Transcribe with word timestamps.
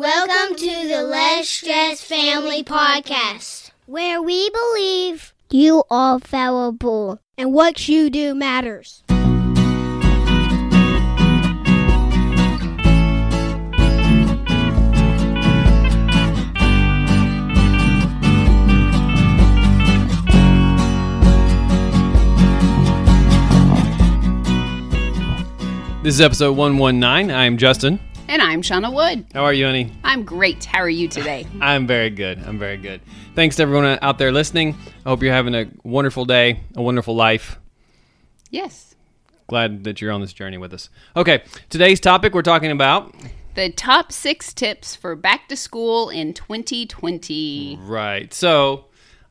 Welcome 0.00 0.54
to 0.54 0.86
the 0.86 1.02
Less 1.02 1.48
Stress 1.48 2.04
Family 2.04 2.62
Podcast, 2.62 3.72
where 3.86 4.22
we 4.22 4.48
believe 4.48 5.34
you 5.50 5.82
are 5.90 6.20
fallible 6.20 7.18
and 7.36 7.52
what 7.52 7.88
you 7.88 8.08
do 8.08 8.32
matters. 8.32 9.02
This 26.04 26.14
is 26.14 26.20
episode 26.20 26.56
119. 26.56 27.34
I 27.34 27.46
am 27.46 27.58
Justin. 27.58 27.98
And 28.30 28.42
I'm 28.42 28.60
Shauna 28.60 28.92
Wood. 28.92 29.24
How 29.32 29.44
are 29.44 29.54
you, 29.54 29.64
honey? 29.64 29.90
I'm 30.04 30.22
great. 30.22 30.66
How 30.66 30.80
are 30.80 30.88
you 30.88 31.08
today? 31.08 31.46
I'm 31.62 31.86
very 31.86 32.10
good. 32.10 32.38
I'm 32.46 32.58
very 32.58 32.76
good. 32.76 33.00
Thanks 33.34 33.56
to 33.56 33.62
everyone 33.62 33.98
out 34.02 34.18
there 34.18 34.32
listening. 34.32 34.76
I 35.06 35.08
hope 35.08 35.22
you're 35.22 35.32
having 35.32 35.54
a 35.54 35.66
wonderful 35.82 36.26
day, 36.26 36.60
a 36.76 36.82
wonderful 36.82 37.16
life. 37.16 37.58
Yes. 38.50 38.94
Glad 39.46 39.84
that 39.84 40.02
you're 40.02 40.12
on 40.12 40.20
this 40.20 40.34
journey 40.34 40.58
with 40.58 40.74
us. 40.74 40.90
Okay, 41.16 41.42
today's 41.70 42.00
topic 42.00 42.34
we're 42.34 42.42
talking 42.42 42.70
about 42.70 43.14
the 43.54 43.70
top 43.72 44.12
six 44.12 44.52
tips 44.52 44.94
for 44.94 45.16
back 45.16 45.48
to 45.48 45.56
school 45.56 46.10
in 46.10 46.34
2020. 46.34 47.78
Right. 47.80 48.32
So, 48.34 48.84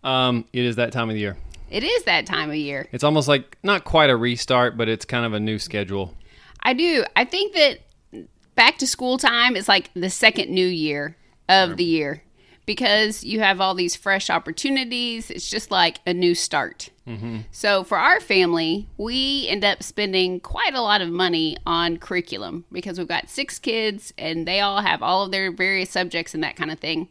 um, 0.03 0.45
it 0.51 0.65
is 0.65 0.77
that 0.77 0.91
time 0.91 1.07
of 1.09 1.13
the 1.13 1.21
year. 1.21 1.37
It 1.69 1.83
is 1.83 2.03
that 2.05 2.25
time 2.25 2.49
of 2.49 2.55
year. 2.55 2.87
It's 2.91 3.03
almost 3.03 3.27
like 3.27 3.59
not 3.61 3.83
quite 3.83 4.09
a 4.09 4.17
restart, 4.17 4.75
but 4.75 4.89
it's 4.89 5.05
kind 5.05 5.23
of 5.23 5.33
a 5.33 5.39
new 5.39 5.59
schedule. 5.59 6.15
I 6.63 6.73
do. 6.73 7.05
I 7.15 7.25
think 7.25 7.53
that 7.53 7.79
back 8.57 8.77
to 8.79 8.87
school 8.87 9.17
time 9.17 9.55
is 9.55 9.69
like 9.69 9.89
the 9.93 10.09
second 10.09 10.49
new 10.49 10.67
year 10.67 11.15
of 11.47 11.69
right. 11.69 11.77
the 11.77 11.83
year 11.85 12.23
because 12.65 13.23
you 13.23 13.39
have 13.39 13.61
all 13.61 13.73
these 13.73 13.95
fresh 13.95 14.29
opportunities. 14.29 15.31
It's 15.31 15.49
just 15.49 15.71
like 15.71 15.99
a 16.05 16.13
new 16.13 16.35
start. 16.35 16.89
Mm-hmm. 17.07 17.37
So 17.51 17.85
for 17.85 17.97
our 17.97 18.19
family, 18.19 18.89
we 18.97 19.47
end 19.47 19.63
up 19.63 19.81
spending 19.81 20.41
quite 20.41 20.73
a 20.73 20.81
lot 20.81 20.99
of 20.99 21.09
money 21.09 21.55
on 21.65 21.97
curriculum 21.97 22.65
because 22.69 22.97
we've 22.97 23.07
got 23.07 23.29
six 23.29 23.57
kids 23.57 24.13
and 24.17 24.45
they 24.45 24.59
all 24.59 24.81
have 24.81 25.01
all 25.01 25.23
of 25.23 25.31
their 25.31 25.49
various 25.49 25.89
subjects 25.89 26.33
and 26.33 26.43
that 26.43 26.57
kind 26.57 26.69
of 26.69 26.79
thing. 26.79 27.07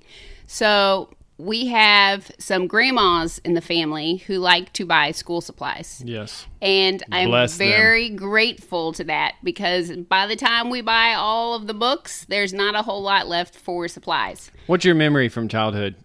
So 0.46 1.08
we 1.38 1.66
have 1.66 2.30
some 2.38 2.66
grandmas 2.66 3.38
in 3.44 3.54
the 3.54 3.60
family 3.60 4.16
who 4.16 4.38
like 4.38 4.72
to 4.72 4.86
buy 4.86 5.10
school 5.10 5.40
supplies. 5.40 6.02
Yes. 6.04 6.46
And 6.62 7.02
I'm 7.12 7.28
Bless 7.28 7.56
very 7.56 8.08
them. 8.08 8.16
grateful 8.16 8.92
to 8.94 9.04
that 9.04 9.34
because 9.44 9.92
by 9.92 10.26
the 10.26 10.36
time 10.36 10.70
we 10.70 10.80
buy 10.80 11.12
all 11.12 11.54
of 11.54 11.66
the 11.66 11.74
books, 11.74 12.24
there's 12.28 12.54
not 12.54 12.74
a 12.74 12.82
whole 12.82 13.02
lot 13.02 13.28
left 13.28 13.54
for 13.54 13.86
supplies. 13.86 14.50
What's 14.66 14.84
your 14.84 14.94
memory 14.94 15.28
from 15.28 15.48
childhood 15.48 15.96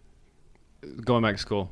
going 1.05 1.23
back 1.23 1.35
to 1.35 1.41
school? 1.41 1.71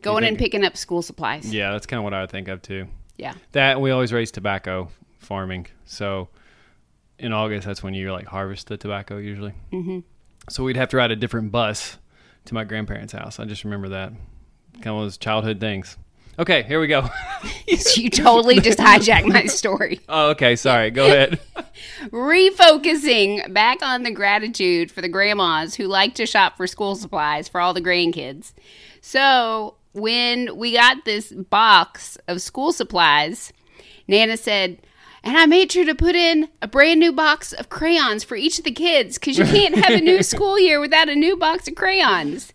Going 0.00 0.24
and 0.24 0.38
picking 0.38 0.64
up 0.64 0.78
school 0.78 1.02
supplies. 1.02 1.52
Yeah, 1.52 1.72
that's 1.72 1.84
kind 1.84 1.98
of 1.98 2.04
what 2.04 2.14
I 2.14 2.26
think 2.26 2.48
of 2.48 2.62
too. 2.62 2.86
Yeah. 3.18 3.34
That 3.52 3.82
we 3.82 3.90
always 3.90 4.14
raised 4.14 4.32
tobacco 4.32 4.88
farming. 5.18 5.66
So 5.84 6.30
in 7.18 7.34
August, 7.34 7.66
that's 7.66 7.82
when 7.82 7.92
you 7.92 8.10
like 8.10 8.26
harvest 8.26 8.68
the 8.68 8.78
tobacco 8.78 9.18
usually. 9.18 9.52
Mm-hmm. 9.70 9.98
So 10.48 10.64
we'd 10.64 10.76
have 10.78 10.88
to 10.88 10.96
ride 10.96 11.10
a 11.10 11.16
different 11.16 11.52
bus 11.52 11.98
to 12.46 12.54
my 12.54 12.64
grandparents' 12.64 13.12
house. 13.12 13.38
I 13.38 13.44
just 13.44 13.64
remember 13.64 13.88
that. 13.90 14.12
Kind 14.74 14.96
of 14.96 15.02
those 15.02 15.18
childhood 15.18 15.60
things. 15.60 15.96
Okay, 16.38 16.62
here 16.62 16.80
we 16.80 16.86
go. 16.86 17.06
you 17.96 18.08
totally 18.08 18.60
just 18.60 18.78
hijacked 18.78 19.26
my 19.30 19.44
story. 19.44 20.00
Oh, 20.08 20.30
okay. 20.30 20.56
Sorry. 20.56 20.90
Go 20.90 21.04
ahead. 21.04 21.38
Refocusing 22.06 23.52
back 23.52 23.82
on 23.82 24.04
the 24.04 24.10
gratitude 24.10 24.90
for 24.90 25.02
the 25.02 25.08
grandmas 25.08 25.74
who 25.74 25.86
like 25.86 26.14
to 26.14 26.24
shop 26.24 26.56
for 26.56 26.66
school 26.66 26.94
supplies 26.94 27.46
for 27.46 27.60
all 27.60 27.74
the 27.74 27.82
grandkids. 27.82 28.54
So, 29.02 29.76
when 29.92 30.56
we 30.56 30.72
got 30.72 31.04
this 31.04 31.30
box 31.32 32.16
of 32.26 32.40
school 32.40 32.72
supplies, 32.72 33.52
Nana 34.08 34.36
said, 34.38 34.78
and 35.22 35.36
I 35.36 35.46
made 35.46 35.72
sure 35.72 35.84
to 35.84 35.94
put 35.94 36.14
in 36.14 36.48
a 36.62 36.68
brand 36.68 37.00
new 37.00 37.12
box 37.12 37.52
of 37.52 37.68
crayons 37.68 38.24
for 38.24 38.36
each 38.36 38.58
of 38.58 38.64
the 38.64 38.70
kids 38.72 39.18
because 39.18 39.38
you 39.38 39.44
can't 39.44 39.74
have 39.74 39.98
a 39.98 40.00
new 40.00 40.22
school 40.24 40.58
year 40.58 40.80
without 40.80 41.08
a 41.08 41.14
new 41.14 41.36
box 41.36 41.68
of 41.68 41.74
crayons. 41.74 42.52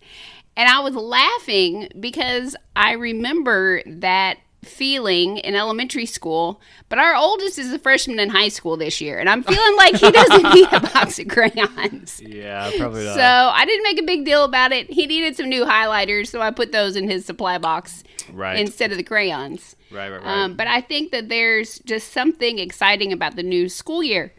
And 0.57 0.69
I 0.69 0.79
was 0.79 0.95
laughing 0.95 1.89
because 1.99 2.55
I 2.75 2.93
remember 2.93 3.81
that 3.85 4.37
feeling 4.63 5.37
in 5.37 5.55
elementary 5.55 6.05
school, 6.05 6.59
but 6.89 6.97
our 6.97 7.15
oldest 7.15 7.59
is 7.59 7.71
a 7.71 7.79
freshman 7.79 8.19
in 8.19 8.29
high 8.29 8.47
school 8.47 8.75
this 8.77 8.99
year, 8.99 9.19
and 9.19 9.29
I'm 9.29 9.43
feeling 9.43 9.77
like 9.77 9.95
he 9.95 10.11
doesn't 10.11 10.53
need 10.53 10.67
a 10.71 10.79
box 10.79 11.19
of 11.19 11.27
crayons. 11.27 12.21
Yeah, 12.35 12.69
probably 12.77 13.05
not. 13.05 13.15
So 13.15 13.21
I 13.21 13.65
didn't 13.65 13.83
make 13.83 13.99
a 13.99 14.03
big 14.03 14.25
deal 14.25 14.43
about 14.43 14.71
it. 14.71 14.89
He 14.89 15.05
needed 15.05 15.35
some 15.37 15.47
new 15.47 15.63
highlighters, 15.63 16.27
so 16.27 16.41
I 16.41 16.51
put 16.51 16.71
those 16.71 16.95
in 16.95 17.09
his 17.09 17.25
supply 17.25 17.57
box 17.57 18.03
right. 18.33 18.59
instead 18.59 18.91
of 18.91 18.97
the 18.97 19.03
crayons. 19.03 19.75
Right, 19.91 20.09
right, 20.09 20.21
right. 20.21 20.43
Um, 20.43 20.55
but 20.55 20.67
I 20.67 20.81
think 20.81 21.11
that 21.11 21.29
there's 21.29 21.79
just 21.79 22.11
something 22.11 22.59
exciting 22.59 23.13
about 23.13 23.35
the 23.35 23.43
new 23.43 23.69
school 23.69 24.03
year. 24.03 24.33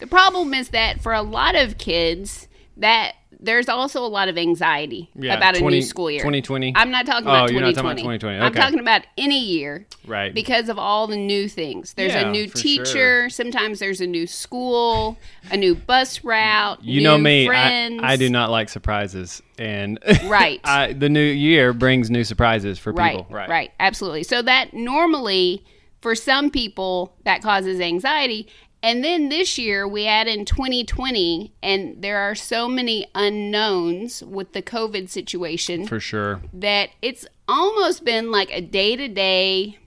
The 0.00 0.06
problem 0.06 0.54
is 0.54 0.70
that 0.70 1.00
for 1.00 1.12
a 1.12 1.22
lot 1.22 1.54
of 1.54 1.78
kids, 1.78 2.48
that 2.76 3.16
there's 3.40 3.68
also 3.68 4.04
a 4.04 4.08
lot 4.08 4.28
of 4.28 4.36
anxiety 4.36 5.10
yeah, 5.14 5.36
about 5.36 5.56
a 5.56 5.60
20, 5.60 5.76
new 5.76 5.82
school 5.82 6.10
year. 6.10 6.20
2020. 6.20 6.72
I'm 6.74 6.90
not 6.90 7.06
talking 7.06 7.28
oh, 7.28 7.30
about 7.30 7.44
oh, 7.44 7.52
2020. 7.52 7.54
You're 7.54 7.66
not 7.66 7.74
talking 7.74 7.90
about 7.90 8.18
2020. 8.18 8.36
Okay. 8.36 8.46
I'm 8.46 8.52
talking 8.52 8.80
about 8.80 9.02
any 9.16 9.44
year. 9.44 9.86
Right. 10.06 10.34
Because 10.34 10.68
of 10.68 10.78
all 10.78 11.06
the 11.06 11.16
new 11.16 11.48
things. 11.48 11.94
There's 11.94 12.12
yeah, 12.12 12.28
a 12.28 12.32
new 12.32 12.48
teacher. 12.48 12.86
Sure. 12.86 13.30
Sometimes 13.30 13.78
there's 13.78 14.00
a 14.00 14.06
new 14.06 14.26
school, 14.26 15.18
a 15.50 15.56
new 15.56 15.74
bus 15.74 16.24
route. 16.24 16.82
You 16.82 17.02
know 17.02 17.18
me. 17.18 17.48
I, 17.48 17.98
I, 18.02 18.16
do 18.16 18.28
not 18.28 18.50
like 18.50 18.68
surprises, 18.68 19.42
and 19.58 19.98
right. 20.26 20.60
I, 20.64 20.92
the 20.92 21.08
new 21.08 21.20
year 21.20 21.72
brings 21.72 22.10
new 22.10 22.24
surprises 22.24 22.78
for 22.78 22.92
right, 22.92 23.16
people. 23.16 23.34
Right. 23.34 23.48
Right. 23.48 23.72
Absolutely. 23.78 24.24
So 24.24 24.42
that 24.42 24.74
normally 24.74 25.64
for 26.00 26.14
some 26.14 26.50
people 26.50 27.14
that 27.24 27.42
causes 27.42 27.80
anxiety 27.80 28.48
and 28.82 29.02
then 29.02 29.28
this 29.28 29.58
year 29.58 29.86
we 29.86 30.06
add 30.06 30.28
in 30.28 30.44
2020, 30.44 31.52
and 31.62 32.00
there 32.02 32.18
are 32.18 32.34
so 32.34 32.68
many 32.68 33.06
unknowns 33.14 34.22
with 34.22 34.52
the 34.52 34.62
COVID 34.62 35.08
situation. 35.08 35.86
For 35.86 36.00
sure. 36.00 36.40
That 36.52 36.90
it's 37.02 37.26
almost 37.46 38.04
been 38.04 38.30
like 38.30 38.50
a 38.52 38.60
day 38.60 38.96
to 38.96 39.08
day 39.08 39.78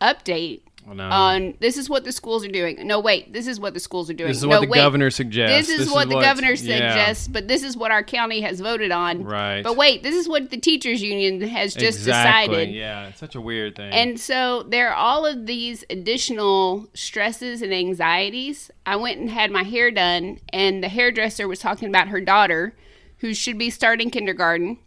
update 0.00 0.62
Oh, 0.88 0.94
no. 0.94 1.04
On 1.04 1.54
this 1.60 1.76
is 1.76 1.90
what 1.90 2.04
the 2.04 2.12
schools 2.12 2.44
are 2.44 2.50
doing. 2.50 2.86
No, 2.86 2.98
wait, 2.98 3.32
this 3.32 3.46
is 3.46 3.60
what 3.60 3.74
the 3.74 3.80
schools 3.80 4.08
are 4.08 4.14
doing. 4.14 4.28
This 4.28 4.38
is 4.38 4.44
no, 4.44 4.48
what 4.48 4.60
the 4.62 4.68
wait, 4.68 4.78
governor 4.78 5.10
suggests. 5.10 5.68
This 5.68 5.78
is 5.78 5.86
this 5.86 5.94
what 5.94 6.08
is 6.08 6.14
the 6.14 6.20
governor 6.20 6.56
suggests, 6.56 7.28
yeah. 7.28 7.32
but 7.32 7.46
this 7.46 7.62
is 7.62 7.76
what 7.76 7.90
our 7.90 8.02
county 8.02 8.40
has 8.40 8.60
voted 8.60 8.90
on. 8.90 9.22
Right. 9.22 9.62
But 9.62 9.76
wait, 9.76 10.02
this 10.02 10.14
is 10.14 10.26
what 10.28 10.50
the 10.50 10.56
teachers 10.56 11.02
union 11.02 11.42
has 11.42 11.74
just 11.74 11.98
exactly. 11.98 12.54
decided. 12.54 12.74
Yeah, 12.74 13.08
it's 13.08 13.20
such 13.20 13.34
a 13.34 13.40
weird 13.40 13.76
thing. 13.76 13.92
And 13.92 14.18
so 14.18 14.62
there 14.62 14.90
are 14.90 14.94
all 14.94 15.26
of 15.26 15.44
these 15.44 15.84
additional 15.90 16.88
stresses 16.94 17.60
and 17.60 17.74
anxieties. 17.74 18.70
I 18.86 18.96
went 18.96 19.18
and 19.18 19.28
had 19.28 19.50
my 19.50 19.64
hair 19.64 19.90
done, 19.90 20.40
and 20.54 20.82
the 20.82 20.88
hairdresser 20.88 21.46
was 21.46 21.58
talking 21.58 21.88
about 21.88 22.08
her 22.08 22.20
daughter, 22.20 22.74
who 23.18 23.34
should 23.34 23.58
be 23.58 23.68
starting 23.68 24.10
kindergarten, 24.10 24.78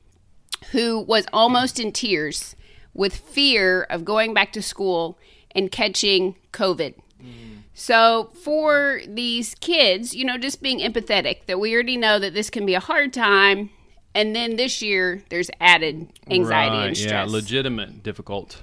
who 0.72 1.00
was 1.00 1.28
almost 1.31 1.79
in 1.79 1.91
tears 1.91 2.56
with 2.94 3.16
fear 3.16 3.84
of 3.84 4.03
going 4.03 4.34
back 4.34 4.51
to 4.53 4.61
school 4.61 5.17
and 5.56 5.72
catching 5.72 6.35
COVID. 6.53 6.95
Mm. 7.22 7.63
So, 7.73 8.31
for 8.44 9.01
these 9.07 9.56
kids, 9.56 10.13
you 10.13 10.25
know, 10.25 10.38
just 10.38 10.62
being 10.62 10.79
empathetic 10.79 11.45
that 11.45 11.59
we 11.59 11.73
already 11.73 11.97
know 11.97 12.19
that 12.19 12.34
this 12.34 12.50
can 12.50 12.66
be 12.66 12.75
a 12.75 12.79
hard 12.79 13.13
time. 13.13 13.69
And 14.13 14.35
then 14.35 14.57
this 14.57 14.81
year, 14.81 15.23
there's 15.29 15.50
added 15.61 16.09
anxiety 16.29 16.75
right, 16.75 16.88
and 16.88 16.97
stress. 16.97 17.11
Yeah, 17.11 17.34
legitimate, 17.34 18.03
difficult. 18.03 18.61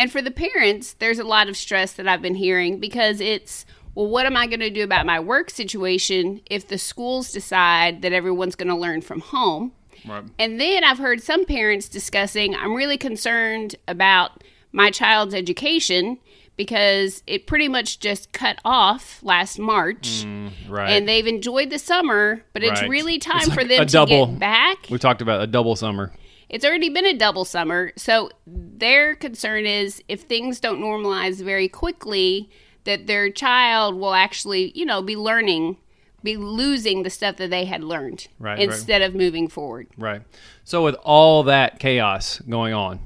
And 0.00 0.10
for 0.10 0.20
the 0.20 0.30
parents, 0.30 0.94
there's 0.94 1.18
a 1.18 1.24
lot 1.24 1.48
of 1.48 1.56
stress 1.56 1.92
that 1.92 2.08
I've 2.08 2.22
been 2.22 2.34
hearing 2.34 2.80
because 2.80 3.20
it's, 3.20 3.66
well, 3.94 4.08
what 4.08 4.26
am 4.26 4.36
I 4.36 4.46
going 4.46 4.60
to 4.60 4.70
do 4.70 4.82
about 4.82 5.06
my 5.06 5.20
work 5.20 5.50
situation 5.50 6.40
if 6.50 6.66
the 6.66 6.78
schools 6.78 7.30
decide 7.30 8.02
that 8.02 8.12
everyone's 8.12 8.56
going 8.56 8.70
to 8.70 8.74
learn 8.74 9.00
from 9.02 9.20
home? 9.20 9.72
Right. 10.08 10.24
And 10.38 10.60
then 10.60 10.84
I've 10.84 10.98
heard 10.98 11.22
some 11.22 11.44
parents 11.44 11.88
discussing, 11.88 12.56
I'm 12.56 12.74
really 12.74 12.96
concerned 12.96 13.76
about 13.86 14.42
my 14.72 14.90
child's 14.90 15.34
education 15.34 16.18
because 16.56 17.22
it 17.26 17.46
pretty 17.46 17.68
much 17.68 18.00
just 18.00 18.32
cut 18.32 18.58
off 18.64 19.22
last 19.22 19.58
March. 19.58 20.24
Mm, 20.24 20.50
right. 20.68 20.90
And 20.90 21.08
they've 21.08 21.26
enjoyed 21.26 21.70
the 21.70 21.78
summer, 21.78 22.44
but 22.52 22.62
it's 22.62 22.82
right. 22.82 22.90
really 22.90 23.18
time 23.18 23.48
like 23.48 23.58
for 23.58 23.64
them 23.64 23.86
to 23.86 23.92
double, 23.92 24.26
get 24.26 24.38
back. 24.38 24.86
We 24.90 24.98
talked 24.98 25.22
about 25.22 25.40
a 25.40 25.46
double 25.46 25.74
summer. 25.74 26.12
It's 26.48 26.64
already 26.64 26.90
been 26.90 27.06
a 27.06 27.16
double 27.16 27.44
summer. 27.44 27.92
So 27.96 28.30
their 28.46 29.14
concern 29.14 29.66
is 29.66 30.02
if 30.08 30.22
things 30.22 30.60
don't 30.60 30.80
normalize 30.80 31.42
very 31.42 31.68
quickly, 31.68 32.50
that 32.84 33.06
their 33.06 33.30
child 33.30 33.94
will 33.94 34.14
actually, 34.14 34.72
you 34.74 34.84
know, 34.84 35.00
be 35.00 35.16
learning 35.16 35.76
be 36.22 36.36
losing 36.36 37.02
the 37.02 37.10
stuff 37.10 37.36
that 37.36 37.50
they 37.50 37.64
had 37.64 37.82
learned 37.82 38.28
right, 38.38 38.58
instead 38.58 39.00
right. 39.00 39.08
of 39.08 39.14
moving 39.14 39.48
forward. 39.48 39.88
Right. 39.96 40.22
So 40.64 40.84
with 40.84 40.96
all 41.02 41.44
that 41.44 41.78
chaos 41.78 42.40
going 42.40 42.74
on, 42.74 43.00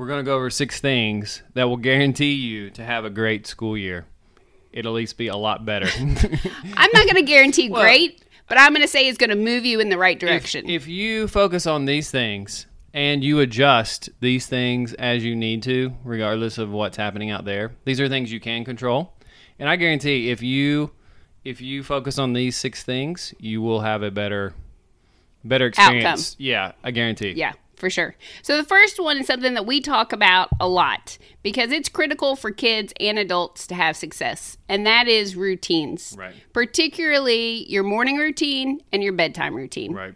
we're 0.00 0.06
going 0.06 0.24
to 0.24 0.24
go 0.24 0.34
over 0.34 0.48
six 0.48 0.80
things 0.80 1.42
that 1.52 1.64
will 1.64 1.76
guarantee 1.76 2.32
you 2.32 2.70
to 2.70 2.82
have 2.82 3.04
a 3.04 3.10
great 3.10 3.46
school 3.46 3.76
year. 3.76 4.06
It'll 4.72 4.94
at 4.94 4.96
least 4.96 5.18
be 5.18 5.26
a 5.26 5.36
lot 5.36 5.66
better. 5.66 5.88
I'm 5.98 6.90
not 6.94 7.04
going 7.04 7.16
to 7.16 7.22
guarantee 7.22 7.68
well, 7.68 7.82
great, 7.82 8.24
but 8.48 8.58
I'm 8.58 8.72
going 8.72 8.80
to 8.80 8.88
say 8.88 9.06
it's 9.06 9.18
going 9.18 9.28
to 9.28 9.36
move 9.36 9.66
you 9.66 9.78
in 9.78 9.90
the 9.90 9.98
right 9.98 10.18
direction. 10.18 10.70
if 10.70 10.88
you 10.88 11.28
focus 11.28 11.66
on 11.66 11.84
these 11.84 12.10
things 12.10 12.64
and 12.94 13.22
you 13.22 13.40
adjust 13.40 14.08
these 14.20 14.46
things 14.46 14.94
as 14.94 15.22
you 15.22 15.36
need 15.36 15.62
to, 15.64 15.92
regardless 16.02 16.56
of 16.56 16.70
what's 16.70 16.96
happening 16.96 17.30
out 17.30 17.44
there, 17.44 17.72
these 17.84 18.00
are 18.00 18.08
things 18.08 18.32
you 18.32 18.40
can 18.40 18.64
control. 18.64 19.12
And 19.58 19.68
I 19.68 19.76
guarantee 19.76 20.30
if 20.30 20.40
you 20.40 20.92
if 21.44 21.60
you 21.60 21.82
focus 21.82 22.18
on 22.18 22.32
these 22.32 22.56
six 22.56 22.82
things, 22.82 23.34
you 23.38 23.60
will 23.60 23.82
have 23.82 24.02
a 24.02 24.10
better 24.10 24.54
better 25.44 25.66
experience. 25.66 26.36
Yeah, 26.38 26.72
I 26.82 26.90
guarantee. 26.90 27.32
Yeah, 27.32 27.52
for 27.80 27.90
sure. 27.90 28.14
So 28.42 28.56
the 28.56 28.64
first 28.64 29.00
one 29.00 29.18
is 29.18 29.26
something 29.26 29.54
that 29.54 29.66
we 29.66 29.80
talk 29.80 30.12
about 30.12 30.50
a 30.60 30.68
lot 30.68 31.18
because 31.42 31.72
it's 31.72 31.88
critical 31.88 32.36
for 32.36 32.52
kids 32.52 32.92
and 33.00 33.18
adults 33.18 33.66
to 33.68 33.74
have 33.74 33.96
success, 33.96 34.58
and 34.68 34.86
that 34.86 35.08
is 35.08 35.34
routines. 35.34 36.14
Right. 36.16 36.34
Particularly 36.52 37.68
your 37.68 37.82
morning 37.82 38.18
routine 38.18 38.80
and 38.92 39.02
your 39.02 39.14
bedtime 39.14 39.56
routine. 39.56 39.92
Right. 39.92 40.14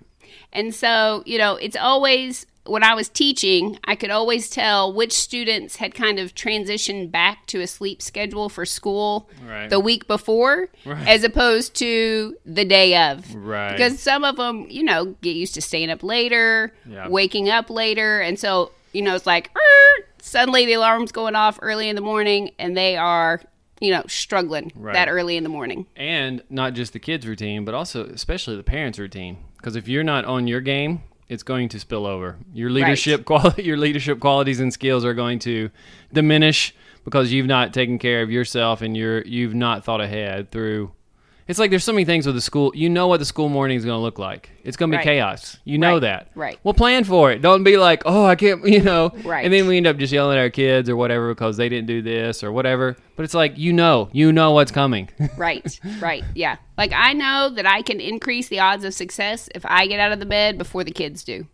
And 0.53 0.75
so, 0.75 1.23
you 1.27 1.39
know, 1.39 1.57
it's 1.57 1.77
always 1.77 2.47
when 2.67 2.83
I 2.83 2.95
was 2.95 3.09
teaching, 3.09 3.79
I 3.85 3.95
could 3.95 4.11
always 4.11 4.49
tell 4.49 4.93
which 4.93 5.13
students 5.13 5.77
had 5.77 5.95
kind 5.95 6.19
of 6.19 6.35
transitioned 6.35 7.11
back 7.11 7.47
to 7.49 7.61
a 7.61 7.67
sleep 7.67 8.01
schedule 8.01 8.49
for 8.49 8.65
school 8.65 9.29
Right. 9.47 9.69
the 9.69 9.79
week 9.81 10.07
before 10.07 10.69
Right. 10.85 11.07
as 11.07 11.25
opposed 11.25 11.75
to 11.77 12.37
the 12.47 12.65
day 12.65 12.97
of. 12.97 13.35
Right. 13.35 13.73
Because 13.73 13.99
some 14.01 14.25
of 14.25 14.37
them, 14.37 14.67
you 14.71 14.83
know, 14.83 15.15
get 15.21 15.37
used 15.37 15.55
to 15.55 15.61
staying 15.63 15.91
up 15.91 16.03
later, 16.03 16.73
waking 17.09 17.51
up 17.51 17.69
later. 17.71 18.21
And 18.21 18.39
so, 18.39 18.73
you 18.93 19.03
know, 19.03 19.15
it's 19.15 19.27
like, 19.27 19.51
"Er," 19.57 20.05
suddenly 20.23 20.65
the 20.65 20.73
alarm's 20.75 21.13
going 21.13 21.35
off 21.35 21.59
early 21.61 21.89
in 21.89 21.97
the 21.97 22.03
morning 22.03 22.51
and 22.59 22.75
they 22.77 22.97
are, 22.97 23.43
you 23.81 23.91
know, 23.91 24.05
struggling 24.09 24.73
Right. 24.75 24.95
that 24.95 25.09
early 25.09 25.37
in 25.37 25.43
the 25.43 25.51
morning. 25.51 25.87
and 25.97 26.43
not 26.49 26.73
just 26.73 26.95
the 26.95 26.99
kids' 26.99 27.27
routine, 27.27 27.65
but 27.67 27.75
also 27.75 28.07
especially 28.07 28.57
the 28.57 28.63
parents' 28.63 28.99
routine. 28.99 29.37
Because 29.59 29.77
if 29.77 29.87
you're 29.89 30.05
not 30.05 30.25
on 30.25 30.47
your 30.47 30.61
game, 30.61 31.03
it's 31.29 31.43
going 31.43 31.69
to 31.71 31.81
spill 31.81 32.07
over. 32.07 32.39
Your 32.53 32.71
leadership 32.71 33.25
quality, 33.27 33.63
your 33.63 33.77
leadership 33.77 34.21
qualities 34.21 34.61
and 34.61 34.73
skills 34.73 35.05
are 35.05 35.15
going 35.15 35.39
to 35.41 35.71
diminish 36.13 36.75
because 37.05 37.33
you've 37.33 37.47
not 37.47 37.75
taken 37.75 37.99
care 37.99 38.23
of 38.23 38.31
yourself 38.31 38.83
and 38.83 38.97
you're 38.97 39.23
you've 39.23 39.55
not 39.55 39.85
thought 39.85 40.01
ahead 40.01 40.51
through. 40.51 40.93
It's 41.47 41.59
like 41.59 41.69
there's 41.71 41.85
so 41.85 41.93
many 41.93 42.07
things 42.07 42.25
with 42.25 42.35
the 42.35 42.41
school. 42.41 42.73
You 42.75 42.89
know 42.89 43.07
what 43.07 43.19
the 43.19 43.27
school 43.27 43.51
morning 43.51 43.77
is 43.77 43.85
going 43.85 43.97
to 43.99 44.01
look 44.03 44.19
like. 44.19 44.49
It's 44.65 44.79
going 44.79 44.91
to 44.91 44.95
be 44.95 44.99
Right. 44.99 45.05
chaos. 45.05 45.59
You 45.65 45.77
know 45.77 45.95
Right. 45.95 45.99
that. 46.01 46.31
Right. 46.35 46.59
Well, 46.65 46.73
plan 46.73 47.05
for 47.05 47.31
it. 47.33 47.43
Don't 47.43 47.65
be 47.65 47.77
like, 47.77 48.03
oh, 48.07 48.25
I 48.25 48.35
can't, 48.35 48.67
you 48.69 48.81
know. 48.83 49.13
Right. 49.25 49.45
And 49.45 49.53
then 49.53 49.67
we 49.67 49.77
end 49.77 49.87
up 49.87 49.99
just 49.99 50.11
yelling 50.11 50.39
at 50.39 50.41
our 50.41 50.49
kids 50.49 50.89
or 50.89 50.97
whatever 50.97 51.35
because 51.35 51.59
they 51.59 51.69
didn't 51.69 51.87
do 51.87 52.01
this 52.01 52.43
or 52.43 52.51
whatever. 52.51 52.97
But 53.17 53.25
it's 53.25 53.35
like 53.35 53.59
you 53.59 53.73
know, 53.75 54.09
you 54.13 54.33
know 54.33 54.53
what's 54.53 54.73
coming. 54.73 55.11
Right, 55.37 55.79
right, 56.01 56.25
yeah. 56.35 56.57
Like 56.79 56.93
I 56.95 57.13
know 57.13 57.51
that 57.51 57.67
I 57.67 57.83
can 57.83 58.01
increase 58.01 58.49
the 58.49 58.61
odds 58.61 58.85
of 58.85 58.95
success 58.95 59.49
if 59.55 59.67
I 59.67 59.87
get 59.87 60.01
out 60.01 60.13
of 60.13 60.21
the 60.21 60.27
bed 60.27 60.57
before 60.57 60.83
the 60.85 60.93
kids 60.93 61.25
do. 61.25 61.47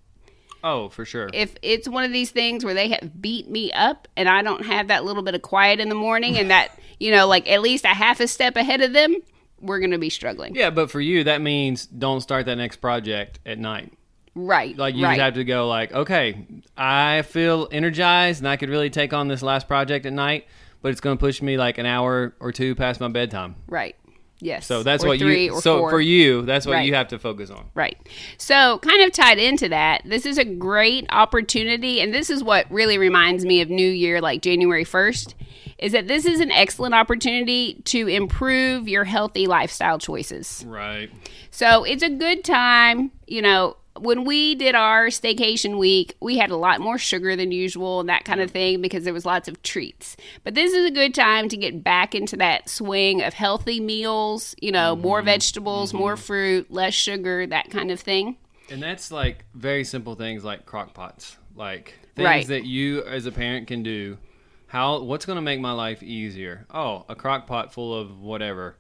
oh, 0.63 0.89
for 0.91 1.05
sure. 1.05 1.31
If 1.33 1.55
it's 1.63 1.89
one 1.89 2.05
of 2.05 2.13
these 2.13 2.31
things 2.31 2.65
where 2.65 2.75
they 2.75 2.89
have 2.91 3.21
beat 3.21 3.51
me 3.51 3.73
up 3.73 4.07
and 4.17 4.29
I 4.29 4.43
don't 4.43 4.65
have 4.67 4.89
that 4.89 5.05
little 5.05 5.23
bit 5.23 5.35
of 5.35 5.41
quiet 5.43 5.81
in 5.81 5.89
the 5.89 5.95
morning 5.95 6.37
and 6.37 6.51
that, 6.51 6.79
you 7.01 7.11
know, 7.11 7.27
like 7.27 7.49
at 7.51 7.63
least 7.63 7.85
a 7.87 7.89
half 7.89 8.21
a 8.21 8.29
step 8.29 8.57
ahead 8.57 8.83
of 8.83 8.93
them, 8.93 9.17
we're 9.61 9.79
going 9.79 9.91
to 9.91 9.99
be 9.99 10.11
struggling. 10.11 10.55
Yeah, 10.55 10.71
but 10.71 10.91
for 10.91 11.01
you, 11.01 11.25
that 11.25 11.41
means 11.41 11.87
don't 11.87 12.21
start 12.21 12.47
that 12.47 12.57
next 12.57 12.77
project 12.77 13.41
at 13.45 13.59
night. 13.59 13.93
Right. 14.35 14.77
Like 14.77 14.95
you 14.95 15.05
right. 15.05 15.17
just 15.17 15.21
have 15.21 15.35
to 15.35 15.45
go 15.45 15.69
like, 15.69 15.93
okay, 15.93 16.47
I 16.77 17.23
feel 17.23 17.69
energized 17.73 18.41
and 18.41 18.49
I 18.49 18.57
could 18.57 18.71
really 18.71 18.91
take 18.91 19.13
on 19.13 19.29
this 19.29 19.43
last 19.43 19.67
project 19.69 20.07
at 20.07 20.13
night, 20.13 20.47
but 20.83 20.93
it's 20.93 21.01
going 21.01 21.17
to 21.17 21.21
push 21.21 21.43
me 21.43 21.57
like 21.57 21.79
an 21.79 21.87
hour 21.87 22.35
or 22.41 22.53
two 22.53 22.75
past 22.75 23.01
my 23.01 23.09
bedtime. 23.09 23.57
Right. 23.67 23.97
Yes. 24.41 24.67
So 24.67 24.83
that's 24.83 25.05
what 25.05 25.19
you. 25.21 25.53
or 25.55 25.61
So 25.61 25.79
four. 25.79 25.91
for 25.91 26.01
you, 26.01 26.43
that's 26.43 26.67
what 26.67 26.73
Right. 26.75 26.87
you 26.87 26.95
have 26.95 27.09
to 27.09 27.19
focus 27.19 27.51
on. 27.51 27.67
Right. 27.75 27.97
So, 28.39 28.79
kind 28.79 29.03
of 29.03 29.13
tied 29.13 29.39
into 29.39 29.69
that, 29.69 30.03
this 30.05 30.25
is 30.27 30.39
a 30.39 30.45
great 30.45 31.07
opportunity. 31.11 32.01
And 32.01 32.13
this 32.15 32.31
is 32.31 32.43
what 32.43 32.71
really 32.71 32.99
reminds 32.99 33.45
me 33.45 33.61
of 33.61 33.69
New 33.71 33.89
Year, 33.91 34.21
like 34.21 34.43
January 34.43 34.85
1st, 34.85 35.35
is 35.79 35.93
that 35.93 36.09
this 36.09 36.25
is 36.27 36.41
an 36.41 36.51
excellent 36.51 36.95
opportunity 36.95 37.83
to 37.85 38.07
improve 38.07 38.89
your 38.89 39.05
healthy 39.05 39.47
lifestyle 39.47 39.99
choices. 39.99 40.65
Right. 40.67 41.11
So, 41.51 41.85
it's 41.85 42.03
a 42.03 42.11
good 42.11 42.45
time, 42.45 43.11
you 43.27 43.43
know. 43.43 43.77
When 43.99 44.25
we 44.25 44.55
did 44.55 44.75
our 44.75 45.09
staycation 45.09 45.79
week, 45.79 46.15
we 46.21 46.39
had 46.39 46.51
a 46.51 46.57
lot 46.57 46.81
more 46.81 46.97
sugar 46.97 47.35
than 47.35 47.51
usual 47.51 48.01
and 48.01 48.09
that 48.09 48.25
kind 48.25 48.41
of 48.41 48.51
thing 48.51 48.81
because 48.81 49.05
there 49.05 49.13
was 49.13 49.27
lots 49.27 49.49
of 49.49 49.63
treats. 49.63 50.17
But 50.45 50.55
this 50.55 50.73
is 50.73 50.87
a 50.87 50.91
good 50.91 51.15
time 51.15 51.49
to 51.49 51.57
get 51.57 51.83
back 51.83 52.15
into 52.15 52.37
that 52.37 52.69
swing 52.69 53.23
of 53.23 53.35
healthy 53.35 53.81
meals, 53.81 54.55
you 54.61 54.71
know, 54.71 54.95
more 54.95 55.19
mm-hmm. 55.19 55.27
vegetables, 55.27 55.93
more 55.93 56.15
mm-hmm. 56.15 56.23
fruit, 56.23 56.71
less 56.71 56.95
sugar, 56.95 57.47
that 57.47 57.71
kind 57.71 57.91
of 57.91 58.01
thing. 58.01 58.37
And 58.71 58.83
that's 58.83 59.11
like 59.11 59.45
very 59.55 59.85
simple 59.85 60.15
things 60.15 60.45
like 60.45 60.65
crock 60.65 60.95
pots, 60.95 61.37
like 61.57 61.95
things 62.15 62.27
Right. 62.27 62.47
that 62.47 62.65
you 62.65 63.03
as 63.03 63.27
a 63.27 63.33
parent 63.33 63.67
can 63.67 63.83
do. 63.83 64.19
How 64.69 65.01
what's 65.03 65.27
going 65.27 65.37
to 65.37 65.43
make 65.43 65.59
my 65.59 65.73
life 65.73 66.01
easier? 66.01 66.65
Oh, 66.73 67.05
a 67.09 67.17
crock 67.17 67.49
pot 67.49 67.73
full 67.73 67.93
of 67.93 68.21
whatever. 68.21 68.77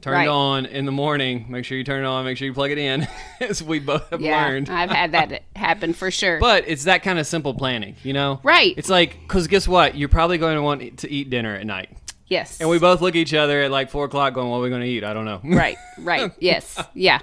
Turn 0.00 0.14
Right. 0.14 0.24
it 0.24 0.28
on 0.30 0.64
in 0.66 0.86
the 0.86 0.92
morning. 0.92 1.44
Make 1.48 1.64
sure 1.66 1.76
you 1.76 1.84
turn 1.84 2.04
it 2.04 2.06
on. 2.06 2.24
Make 2.24 2.38
sure 2.38 2.46
you 2.46 2.54
plug 2.54 2.70
it 2.70 2.78
in, 2.78 3.06
as 3.40 3.62
we 3.62 3.78
both 3.80 4.08
have 4.10 4.20
Yeah, 4.20 4.44
learned. 4.46 4.70
I've 4.70 4.90
had 4.90 5.12
that 5.12 5.42
happen 5.56 5.92
for 5.92 6.10
sure. 6.10 6.38
But 6.40 6.64
it's 6.66 6.84
that 6.84 7.02
kind 7.02 7.18
of 7.18 7.26
simple 7.26 7.52
planning, 7.54 7.96
you 8.02 8.12
know? 8.14 8.40
Right. 8.42 8.72
It's 8.78 8.88
like, 8.88 9.20
because 9.20 9.46
guess 9.46 9.68
what? 9.68 9.96
You're 9.96 10.08
probably 10.08 10.38
going 10.38 10.56
to 10.56 10.62
want 10.62 10.98
to 11.00 11.10
eat 11.10 11.28
dinner 11.28 11.54
at 11.54 11.66
night. 11.66 11.90
yes. 12.28 12.60
And 12.60 12.70
we 12.70 12.78
both 12.78 13.00
look 13.02 13.14
at 13.14 13.18
each 13.18 13.34
other 13.34 13.60
at 13.62 13.70
like 13.70 13.90
four 13.90 14.06
o'clock 14.06 14.32
going, 14.34 14.48
what 14.48 14.56
are 14.58 14.62
we 14.62 14.70
going 14.70 14.80
to 14.82 14.88
eat? 14.88 15.04
I 15.04 15.12
don't 15.12 15.24
know. 15.26 15.40
right, 15.44 15.76
right. 15.98 16.32
Yes. 16.38 16.82
Yeah. 16.94 17.20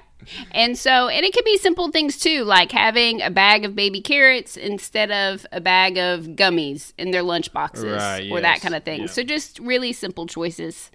And 0.52 0.78
so, 0.78 1.08
and 1.08 1.26
it 1.26 1.34
can 1.34 1.44
be 1.46 1.58
simple 1.58 1.90
things 1.92 2.18
too, 2.20 2.44
like 2.44 2.72
having 2.72 3.22
a 3.22 3.30
bag 3.32 3.66
of 3.66 3.76
baby 3.76 4.02
carrots 4.02 4.58
instead 4.58 5.10
of 5.12 5.46
a 5.52 5.62
bag 5.62 5.98
of 5.98 6.22
gummies 6.36 6.92
in 6.98 7.12
their 7.12 7.22
lunch 7.24 7.52
boxes 7.54 7.86
Right, 7.86 8.30
or 8.32 8.42
that 8.42 8.60
kind 8.62 8.76
of 8.76 8.84
thing. 8.84 9.02
yeah. 9.02 9.06
So, 9.08 9.24
just 9.24 9.60
really 9.60 9.94
simple 9.94 10.26
choices. 10.28 10.92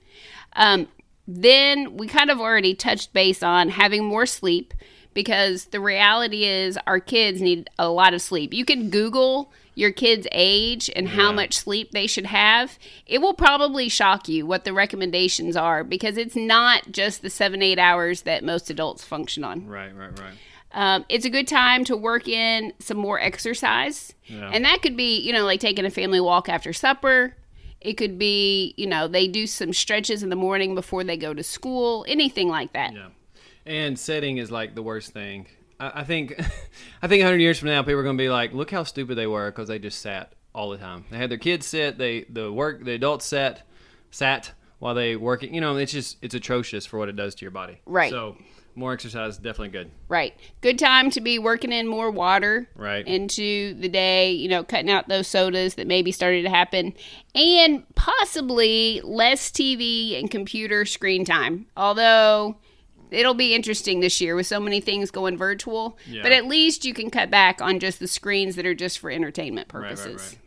Um, 0.55 0.89
then 1.35 1.97
we 1.97 2.07
kind 2.07 2.31
of 2.31 2.41
already 2.41 2.75
touched 2.75 3.13
base 3.13 3.43
on 3.43 3.71
having 3.71 4.05
more 4.05 4.27
sleep 4.27 4.75
because 5.15 5.67
the 5.67 5.81
reality 5.81 6.45
is 6.45 6.79
our 6.87 7.01
kids 7.01 7.41
need 7.41 7.69
a 7.79 7.89
lot 7.89 8.15
of 8.15 8.23
sleep. 8.23 8.53
You 8.53 8.65
can 8.65 8.91
Google 8.91 9.53
your 9.75 9.91
kid's 9.91 10.27
age 10.33 10.91
and 10.95 11.09
how 11.09 11.33
much 11.33 11.57
sleep 11.57 11.93
they 11.93 12.07
should 12.07 12.27
have. 12.27 12.79
It 13.07 13.23
will 13.23 13.35
probably 13.35 13.89
shock 13.89 14.29
you 14.29 14.47
what 14.47 14.65
the 14.65 14.73
recommendations 14.73 15.57
are 15.57 15.83
because 15.83 16.19
it's 16.19 16.37
not 16.37 16.93
just 16.93 17.23
the 17.23 17.31
seven, 17.31 17.63
eight 17.63 17.79
hours 17.79 18.23
that 18.23 18.45
most 18.45 18.69
adults 18.69 19.03
function 19.03 19.45
on. 19.45 19.67
Right, 19.67 19.95
right, 19.97 20.19
right. 20.19 20.35
Um, 20.75 21.05
it's 21.09 21.25
a 21.25 21.31
good 21.31 21.49
time 21.49 21.85
to 21.85 21.97
work 21.97 22.29
in 22.29 22.73
some 22.79 22.97
more 22.97 23.21
exercise. 23.21 24.15
Yeah. 24.27 24.51
And 24.53 24.65
that 24.65 24.83
could 24.83 24.97
be, 24.97 25.19
you 25.19 25.33
know, 25.33 25.45
like 25.45 25.61
taking 25.61 25.85
a 25.85 25.91
family 25.91 26.21
walk 26.21 26.49
after 26.49 26.73
supper. 26.73 27.35
It 27.85 27.95
could 27.95 28.19
be, 28.19 28.75
you 28.77 28.87
know, 28.87 29.09
they 29.09 29.29
do 29.29 29.47
some 29.47 29.73
stretches 29.73 30.23
in 30.23 30.31
the 30.31 30.37
morning 30.37 30.75
before 30.75 31.05
they 31.05 31.17
go 31.17 31.35
to 31.35 31.43
school, 31.43 32.05
anything 32.09 32.49
like 32.49 32.73
that. 32.73 32.95
Yeah. 32.95 33.09
And 33.67 33.99
setting 33.99 34.39
is 34.39 34.51
like 34.51 34.75
the 34.75 34.83
worst 34.83 35.13
thing. 35.13 35.47
I, 35.79 36.01
I 36.01 36.05
think, 36.05 36.35
I 37.03 37.09
think 37.09 37.21
100 37.23 37.39
years 37.39 37.59
from 37.59 37.69
now, 37.69 37.83
people 37.83 38.01
are 38.01 38.03
going 38.03 38.17
to 38.17 38.23
be 38.23 38.31
like, 38.31 38.53
look 38.53 38.71
how 38.71 38.85
stupid 38.85 39.17
they 39.17 39.27
were 39.27 39.51
because 39.51 39.69
they 39.69 39.79
just 39.79 40.01
sat 40.01 40.33
all 40.55 40.71
the 40.71 40.79
time. 40.79 41.05
They 41.11 41.19
had 41.19 41.31
their 41.31 41.39
kids 41.39 41.67
sit, 41.67 41.99
they 41.99 42.25
the 42.29 42.53
work, 42.53 42.85
the 42.85 42.93
adults 42.93 43.27
sat, 43.27 43.63
sat 44.11 44.53
while 44.79 44.95
they 44.95 45.17
working. 45.17 45.55
You 45.55 45.61
know, 45.61 45.77
it's 45.77 45.93
just 45.93 46.19
it's 46.23 46.35
atrocious 46.35 46.87
for 46.87 46.99
what 46.99 47.09
it 47.09 47.17
does 47.17 47.35
to 47.37 47.45
your 47.45 47.51
body. 47.51 47.81
Right. 47.87 48.11
So 48.11 48.37
more 48.75 48.93
exercise 48.93 49.37
definitely 49.37 49.69
good. 49.69 49.91
Right. 50.09 50.35
Good 50.63 50.79
time 50.79 51.11
to 51.11 51.21
be 51.21 51.39
working 51.39 51.73
in 51.73 51.87
more 51.87 52.11
water 52.11 52.69
Right. 52.77 53.07
into 53.07 53.75
the 53.75 53.89
day, 53.89 54.31
you 54.33 54.49
know, 54.49 54.65
cutting 54.65 54.91
out 54.91 55.09
those 55.09 55.29
sodas 55.29 55.75
that 55.75 55.87
maybe 55.87 56.11
started 56.13 56.43
to 56.43 56.49
happen, 56.51 56.95
and 57.35 57.85
possibly 57.95 59.01
less 59.05 59.51
TV 59.51 60.19
and 60.19 60.31
computer 60.31 60.85
screen 60.85 61.25
time. 61.25 61.67
Although 61.77 62.57
it'll 63.11 63.35
be 63.35 63.55
interesting 63.55 64.01
this 64.01 64.21
year 64.23 64.35
with 64.35 64.47
so 64.47 64.59
many 64.59 64.81
things 64.81 65.11
going 65.11 65.37
virtual, 65.37 65.99
Yeah. 66.09 66.23
but 66.23 66.33
at 66.33 66.47
least 66.47 66.85
you 66.87 66.95
can 66.95 67.11
cut 67.11 67.31
back 67.31 67.61
on 67.61 67.79
just 67.79 68.01
the 68.01 68.09
screens 68.09 68.57
that 68.57 68.65
are 68.65 68.75
just 68.75 68.99
for 68.99 69.11
entertainment 69.11 69.71
Right, 69.73 69.83
purposes. 69.83 70.07
right, 70.07 70.23
right. 70.23 70.39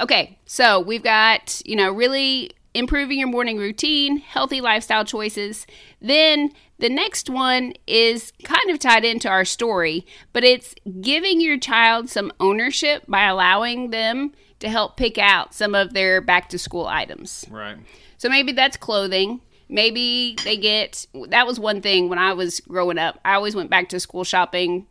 Okay, 0.00 0.38
so 0.44 0.78
we've 0.78 1.02
got, 1.02 1.60
you 1.64 1.74
know, 1.74 1.90
really 1.90 2.50
improving 2.74 3.18
your 3.18 3.28
morning 3.28 3.56
routine, 3.56 4.18
healthy 4.18 4.60
lifestyle 4.60 5.04
choices. 5.04 5.66
Then 6.00 6.52
the 6.78 6.88
next 6.88 7.28
one 7.28 7.74
is 7.86 8.32
kind 8.44 8.70
of 8.70 8.78
tied 8.78 9.04
into 9.04 9.28
our 9.28 9.44
story, 9.44 10.06
but 10.32 10.44
it's 10.44 10.74
giving 11.00 11.40
your 11.40 11.58
child 11.58 12.08
some 12.08 12.32
ownership 12.38 13.04
by 13.08 13.24
allowing 13.24 13.90
them 13.90 14.32
to 14.60 14.68
help 14.68 14.96
pick 14.96 15.18
out 15.18 15.54
some 15.54 15.74
of 15.74 15.92
their 15.92 16.20
back 16.20 16.48
to 16.50 16.58
school 16.58 16.86
items. 16.86 17.44
Right. 17.50 17.78
So 18.16 18.28
maybe 18.28 18.52
that's 18.52 18.76
clothing. 18.76 19.40
Maybe 19.68 20.36
they 20.44 20.56
get 20.56 21.06
that 21.28 21.46
was 21.46 21.60
one 21.60 21.82
thing 21.82 22.08
when 22.08 22.18
I 22.18 22.32
was 22.32 22.60
growing 22.60 22.98
up. 22.98 23.20
I 23.24 23.34
always 23.34 23.54
went 23.54 23.70
back 23.70 23.88
to 23.90 24.00
school 24.00 24.24
shopping 24.24 24.86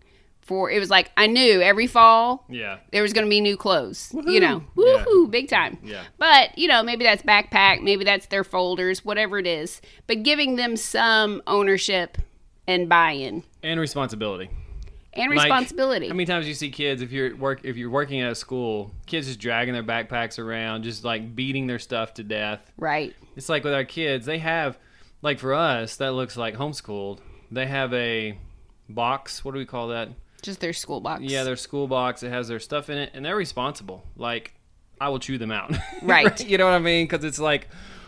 for 0.48 0.72
it 0.72 0.80
was 0.80 0.90
like 0.90 1.12
I 1.18 1.28
knew 1.28 1.62
every 1.62 1.88
fall 1.88 2.46
Yeah. 2.50 2.78
there 2.92 3.02
was 3.04 3.14
going 3.14 3.26
to 3.26 3.30
be 3.30 3.42
new 3.42 3.58
clothes. 3.58 4.12
You 4.26 4.40
know, 4.40 4.64
Yeah. 4.78 5.06
woohoo, 5.06 5.30
big 5.30 5.50
time. 5.50 5.78
Yeah. 5.84 6.04
But 6.18 6.58
you 6.58 6.68
know, 6.68 6.82
maybe 6.84 7.04
that's 7.04 7.22
backpack, 7.22 7.82
maybe 7.84 8.04
that's 8.06 8.26
their 8.28 8.44
folders, 8.44 9.04
whatever 9.06 9.38
it 9.38 9.46
is. 9.48 9.82
But 10.08 10.24
giving 10.24 10.56
them 10.56 10.76
some 10.78 11.42
ownership 11.46 12.18
and 12.68 12.90
buy-in 12.90 13.44
and 13.64 13.80
responsibility. 13.80 14.50
and 15.14 15.30
Like, 15.32 15.42
responsibility. 15.46 16.08
How 16.08 16.14
many 16.14 16.26
times 16.26 16.48
you 16.48 16.54
see 16.54 16.70
kids 16.70 17.02
if 17.02 17.12
you're 17.12 17.36
work 17.36 17.62
if 17.64 17.76
you're 17.78 17.90
working 17.90 18.22
at 18.22 18.32
a 18.32 18.36
school, 18.36 18.92
kids 19.06 19.28
just 19.28 19.40
dragging 19.40 19.74
their 19.74 19.84
backpacks 19.84 20.38
around, 20.40 20.84
just 20.84 21.04
like 21.04 21.36
beating 21.36 21.68
their 21.68 21.80
stuff 21.80 22.14
to 22.16 22.24
death. 22.24 22.72
right. 22.78 23.14
It's 23.36 23.50
like 23.50 23.64
with 23.64 23.74
our 23.74 23.84
kids, 23.86 24.26
they 24.26 24.40
have 24.40 24.78
like 25.22 25.40
for 25.40 25.54
us 25.54 25.96
that 25.98 26.14
looks 26.14 26.38
like 26.38 26.56
homeschooled. 26.56 27.20
They 27.52 27.66
have 27.66 27.94
a 27.94 28.38
box. 28.90 29.44
What 29.46 29.54
do 29.54 29.58
we 29.60 29.66
call 29.66 29.88
that? 29.90 30.10
Just 30.42 30.60
their 30.60 30.74
school 30.74 31.02
box. 31.02 31.22
Yeah, 31.24 31.44
their 31.44 31.56
school 31.56 31.88
box. 31.88 32.24
It 32.24 32.30
has 32.30 32.48
their 32.48 32.60
stuff 32.60 32.90
in 32.90 32.98
it, 32.98 33.12
and 33.14 33.26
they're 33.26 33.36
responsible. 33.36 34.04
Like 34.16 34.54
I 35.00 35.10
will 35.10 35.20
chew 35.20 35.38
them 35.38 35.52
out. 35.52 35.76
Right. 36.02 36.46
you 36.46 36.58
know 36.58 36.66
what 36.66 36.74
I 36.74 36.80
mean? 36.80 37.06
Because 37.08 37.24
it's 37.24 37.40
like, 37.40 37.68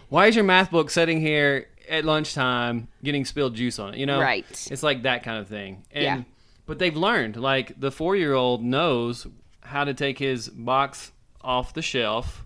why 0.09 0.27
is 0.27 0.35
your 0.35 0.45
math 0.45 0.71
book 0.71 0.89
sitting 0.89 1.19
here 1.19 1.67
at 1.89 2.05
lunchtime 2.05 2.87
getting 3.03 3.25
spilled 3.25 3.55
juice 3.55 3.79
on 3.79 3.93
it? 3.93 3.99
You 3.99 4.05
know? 4.05 4.19
Right. 4.19 4.45
It's 4.71 4.83
like 4.83 5.03
that 5.03 5.23
kind 5.23 5.39
of 5.39 5.47
thing. 5.47 5.83
And, 5.91 6.03
Yeah. 6.03 6.21
But 6.65 6.77
they've 6.77 6.95
learned. 6.95 7.35
Like 7.35 7.79
the 7.79 7.91
four 7.91 8.15
year 8.15 8.33
old 8.33 8.63
knows 8.63 9.25
how 9.61 9.83
to 9.83 9.93
take 9.93 10.19
his 10.19 10.49
box 10.49 11.11
off 11.41 11.73
the 11.73 11.81
shelf, 11.81 12.45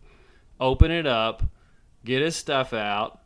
open 0.59 0.91
it 0.91 1.05
up, 1.05 1.43
get 2.05 2.21
his 2.21 2.35
stuff 2.35 2.73
out. 2.73 3.19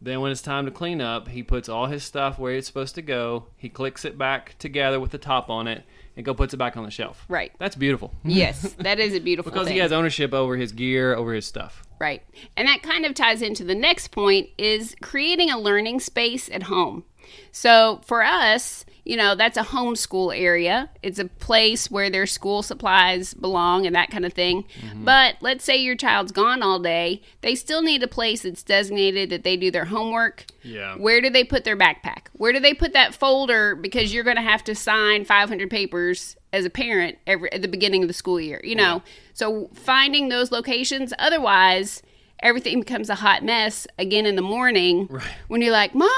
Then 0.00 0.20
when 0.20 0.30
it's 0.30 0.42
time 0.42 0.66
to 0.66 0.70
clean 0.70 1.00
up, 1.00 1.28
he 1.28 1.42
puts 1.42 1.68
all 1.68 1.86
his 1.86 2.04
stuff 2.04 2.38
where 2.38 2.52
it's 2.52 2.66
supposed 2.66 2.94
to 2.96 3.02
go. 3.02 3.46
He 3.56 3.68
clicks 3.68 4.04
it 4.04 4.18
back 4.18 4.56
together 4.58 5.00
with 5.00 5.10
the 5.10 5.18
top 5.18 5.48
on 5.48 5.66
it 5.66 5.84
and 6.16 6.24
go 6.24 6.34
puts 6.34 6.52
it 6.54 6.58
back 6.58 6.76
on 6.76 6.84
the 6.84 6.90
shelf. 6.90 7.24
Right. 7.28 7.52
That's 7.58 7.76
beautiful. 7.76 8.12
Yes, 8.24 8.74
that 8.78 8.98
is 8.98 9.14
a 9.14 9.20
beautiful 9.20 9.50
because 9.50 9.66
thing. 9.66 9.74
he 9.76 9.80
has 9.80 9.92
ownership 9.92 10.34
over 10.34 10.56
his 10.56 10.72
gear, 10.72 11.14
over 11.14 11.32
his 11.32 11.46
stuff. 11.46 11.82
Right. 11.98 12.22
And 12.56 12.68
that 12.68 12.82
kind 12.82 13.06
of 13.06 13.14
ties 13.14 13.40
into 13.40 13.64
the 13.64 13.74
next 13.74 14.08
point 14.08 14.50
is 14.58 14.94
creating 15.00 15.50
a 15.50 15.58
learning 15.58 16.00
space 16.00 16.50
at 16.50 16.64
home. 16.64 17.04
So 17.52 18.00
for 18.04 18.22
us, 18.22 18.84
you 19.06 19.16
know, 19.16 19.36
that's 19.36 19.56
a 19.56 19.62
homeschool 19.62 20.36
area. 20.36 20.90
It's 21.00 21.20
a 21.20 21.26
place 21.26 21.88
where 21.88 22.10
their 22.10 22.26
school 22.26 22.64
supplies 22.64 23.34
belong 23.34 23.86
and 23.86 23.94
that 23.94 24.10
kind 24.10 24.26
of 24.26 24.32
thing. 24.32 24.64
Mm-hmm. 24.80 25.04
But 25.04 25.36
let's 25.40 25.64
say 25.64 25.76
your 25.76 25.94
child's 25.94 26.32
gone 26.32 26.60
all 26.60 26.80
day, 26.80 27.22
they 27.40 27.54
still 27.54 27.82
need 27.82 28.02
a 28.02 28.08
place 28.08 28.42
that's 28.42 28.64
designated 28.64 29.30
that 29.30 29.44
they 29.44 29.56
do 29.56 29.70
their 29.70 29.84
homework. 29.84 30.46
Yeah. 30.62 30.96
Where 30.96 31.20
do 31.20 31.30
they 31.30 31.44
put 31.44 31.62
their 31.62 31.76
backpack? 31.76 32.26
Where 32.32 32.52
do 32.52 32.58
they 32.58 32.74
put 32.74 32.94
that 32.94 33.14
folder 33.14 33.76
because 33.76 34.12
you're 34.12 34.24
going 34.24 34.36
to 34.36 34.42
have 34.42 34.64
to 34.64 34.74
sign 34.74 35.24
500 35.24 35.70
papers 35.70 36.36
as 36.52 36.64
a 36.64 36.70
parent 36.70 37.16
every 37.28 37.52
at 37.52 37.62
the 37.62 37.68
beginning 37.68 38.02
of 38.02 38.08
the 38.08 38.14
school 38.14 38.40
year, 38.40 38.60
you 38.64 38.74
know. 38.74 39.02
So 39.34 39.70
finding 39.72 40.30
those 40.30 40.50
locations 40.50 41.12
otherwise 41.18 42.02
everything 42.40 42.80
becomes 42.80 43.08
a 43.08 43.14
hot 43.14 43.42
mess 43.44 43.86
again 43.98 44.26
in 44.26 44.36
the 44.36 44.42
morning 44.42 45.06
right. 45.10 45.24
when 45.48 45.62
you're 45.62 45.72
like, 45.72 45.94
"Mom, 45.94 46.08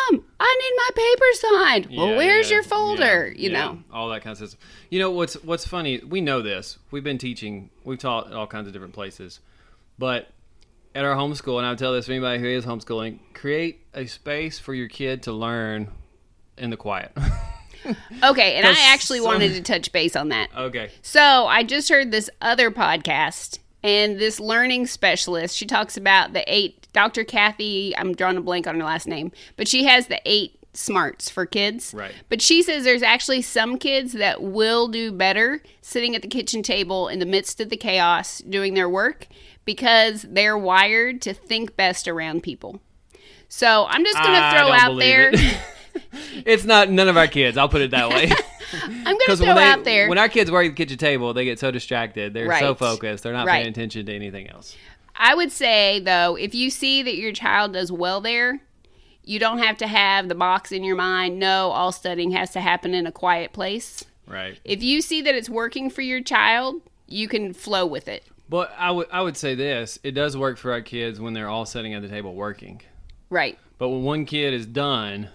I 0.40 0.58
need 0.60 0.75
my 0.76 0.90
papers 0.94 1.40
signed." 1.40 1.96
well, 1.96 2.16
where's 2.16 2.50
yeah, 2.50 2.56
your 2.56 2.62
folder? 2.62 3.28
yeah, 3.28 3.40
you 3.42 3.50
yeah, 3.50 3.58
know. 3.58 3.82
all 3.92 4.08
that 4.10 4.22
kind 4.22 4.32
of 4.32 4.48
stuff. 4.48 4.60
You 4.90 4.98
know 4.98 5.10
what's 5.10 5.34
what's 5.44 5.66
funny? 5.66 6.00
We 6.00 6.20
know 6.20 6.42
this. 6.42 6.78
We've 6.90 7.04
been 7.04 7.18
teaching. 7.18 7.70
We've 7.84 7.98
taught 7.98 8.28
at 8.28 8.32
all 8.32 8.46
kinds 8.46 8.66
of 8.66 8.72
different 8.72 8.94
places, 8.94 9.40
but 9.98 10.28
at 10.94 11.04
our 11.04 11.14
homeschool, 11.14 11.58
and 11.58 11.66
I 11.66 11.70
would 11.70 11.78
tell 11.78 11.92
this 11.92 12.06
to 12.06 12.12
anybody 12.12 12.40
who 12.40 12.48
is 12.48 12.64
homeschooling: 12.64 13.18
create 13.34 13.87
a 13.94 14.06
space 14.06 14.58
for 14.58 14.75
your 14.75 14.88
kid 14.88 15.22
to 15.25 15.32
learn 15.32 15.88
in 16.56 16.70
the 16.70 16.76
quiet. 16.76 17.12
Okay, 18.22 18.56
and 18.56 18.66
I 18.66 18.75
actually 18.92 19.18
some- 19.20 19.28
wanted 19.28 19.54
to 19.54 19.62
touch 19.62 19.92
base 19.92 20.16
on 20.16 20.28
that. 20.30 20.50
okay. 20.54 20.90
So 21.00 21.46
I 21.46 21.62
just 21.62 21.88
heard 21.88 22.10
this 22.10 22.28
other 22.42 22.70
podcast, 22.70 23.60
and 23.82 24.18
this 24.18 24.40
learning 24.40 24.87
specialist, 24.87 25.56
she 25.56 25.66
talks 25.66 25.97
about 25.97 26.32
the 26.32 26.44
eight, 26.52 26.88
Dr. 26.92 27.25
Kathy, 27.25 27.97
I'm 27.97 28.14
drawing 28.14 28.37
a 28.37 28.40
blank 28.40 28.66
on 28.66 28.78
her 28.78 28.85
last 28.85 29.06
name, 29.06 29.32
but 29.56 29.68
she 29.68 29.85
has 29.85 30.08
the 30.08 30.20
eight 30.25 30.58
smarts 30.75 31.28
for 31.28 31.47
kids. 31.47 31.92
Right. 31.94 32.12
But 32.28 32.42
she 32.42 32.62
says 32.62 32.85
there's 32.85 33.02
actually 33.02 33.42
some 33.42 33.78
kids 33.78 34.12
that 34.14 34.42
will 34.42 34.88
do 34.88 35.12
better 35.12 35.62
sitting 35.80 36.14
at 36.14 36.23
the 36.23 36.28
kitchen 36.28 36.62
table 36.62 37.08
in 37.08 37.18
the 37.18 37.26
midst 37.26 37.61
of 37.61 37.68
the 37.68 37.76
chaos 37.76 38.38
doing 38.38 38.75
their 38.75 38.88
work 38.88 39.26
because 39.64 40.23
they're 40.23 40.58
wired 40.58 41.20
to 41.23 41.35
think 41.35 41.76
best 41.76 42.08
around 42.08 42.42
people. 42.42 42.80
So 43.49 43.87
I'm 43.88 44.04
just 44.04 44.18
going 44.18 44.35
to 44.35 44.50
throw 44.50 44.73
out 44.73 44.99
there. 44.99 45.30
it. 45.32 45.58
it's 46.47 46.64
not 46.64 46.90
none 46.90 47.08
of 47.08 47.16
our 47.16 47.26
kids. 47.26 47.56
I'll 47.56 47.68
put 47.68 47.80
it 47.80 47.90
that 47.92 48.11
way. 48.11 48.30
I'm 48.72 49.04
going 49.04 49.18
to 49.28 49.37
throw 49.37 49.54
they- 49.54 49.62
out 49.62 49.84
there. 49.84 50.08
when 50.08 50.18
our 50.18 50.28
kids 50.28 50.50
work 50.50 50.66
at 50.66 50.70
the 50.70 50.75
kitchen 50.75 50.98
table, 50.98 51.32
they 51.34 51.44
get 51.44 51.58
so 51.58 51.70
distracted. 51.70 52.34
They're 52.34 52.58
so 52.58 52.75
focused. 52.75 53.25
They're 53.25 53.32
not 53.32 53.46
Right. 53.46 53.62
paying 53.62 53.68
attention 53.68 54.06
to 54.06 54.14
anything 54.14 54.48
else. 54.50 54.76
I 55.16 55.34
would 55.34 55.50
say 55.50 56.00
though, 56.00 56.37
if 56.37 56.54
you 56.54 56.70
see 56.70 57.02
that 57.02 57.16
your 57.16 57.32
child 57.32 57.72
does 57.72 57.90
well 57.90 58.20
there, 58.20 58.60
you 59.25 59.38
don't 59.38 59.58
have 59.58 59.76
to 59.78 59.87
have 59.87 60.28
the 60.28 60.34
box 60.34 60.70
in 60.72 60.84
your 60.84 60.96
mind. 60.96 61.38
No, 61.38 61.70
all 61.70 61.92
studying 61.92 62.30
has 62.30 62.50
to 62.52 62.60
happen 62.60 62.94
in 62.94 63.06
a 63.06 63.12
quiet 63.12 63.52
place. 63.52 64.04
Right. 64.26 64.58
If 64.64 64.82
you 64.82 65.00
see 65.02 65.20
that 65.22 65.34
it's 65.34 65.48
working 65.50 65.90
for 65.90 66.02
your 66.02 66.20
child, 66.22 66.82
you 67.06 67.28
can 67.28 67.52
flow 67.52 67.84
with 67.87 68.08
it. 68.08 68.25
But 68.48 68.72
I 68.78 68.90
would 68.90 69.08
I 69.12 69.20
would 69.22 69.37
say 69.37 69.54
this: 69.54 69.98
it 70.02 70.12
does 70.12 70.37
work 70.37 70.56
for 70.56 70.72
our 70.72 70.80
kids 70.80 71.20
when 71.20 71.34
they're 71.34 71.48
all 71.48 71.66
sitting 71.66 71.92
at 71.94 72.02
the 72.02 72.08
table 72.08 72.34
working. 72.34 72.80
Right. 73.28 73.58
But 73.78 73.88
when 73.90 74.02
one 74.04 74.25
kid 74.25 74.54
is 74.54 74.64
done, 74.66 75.28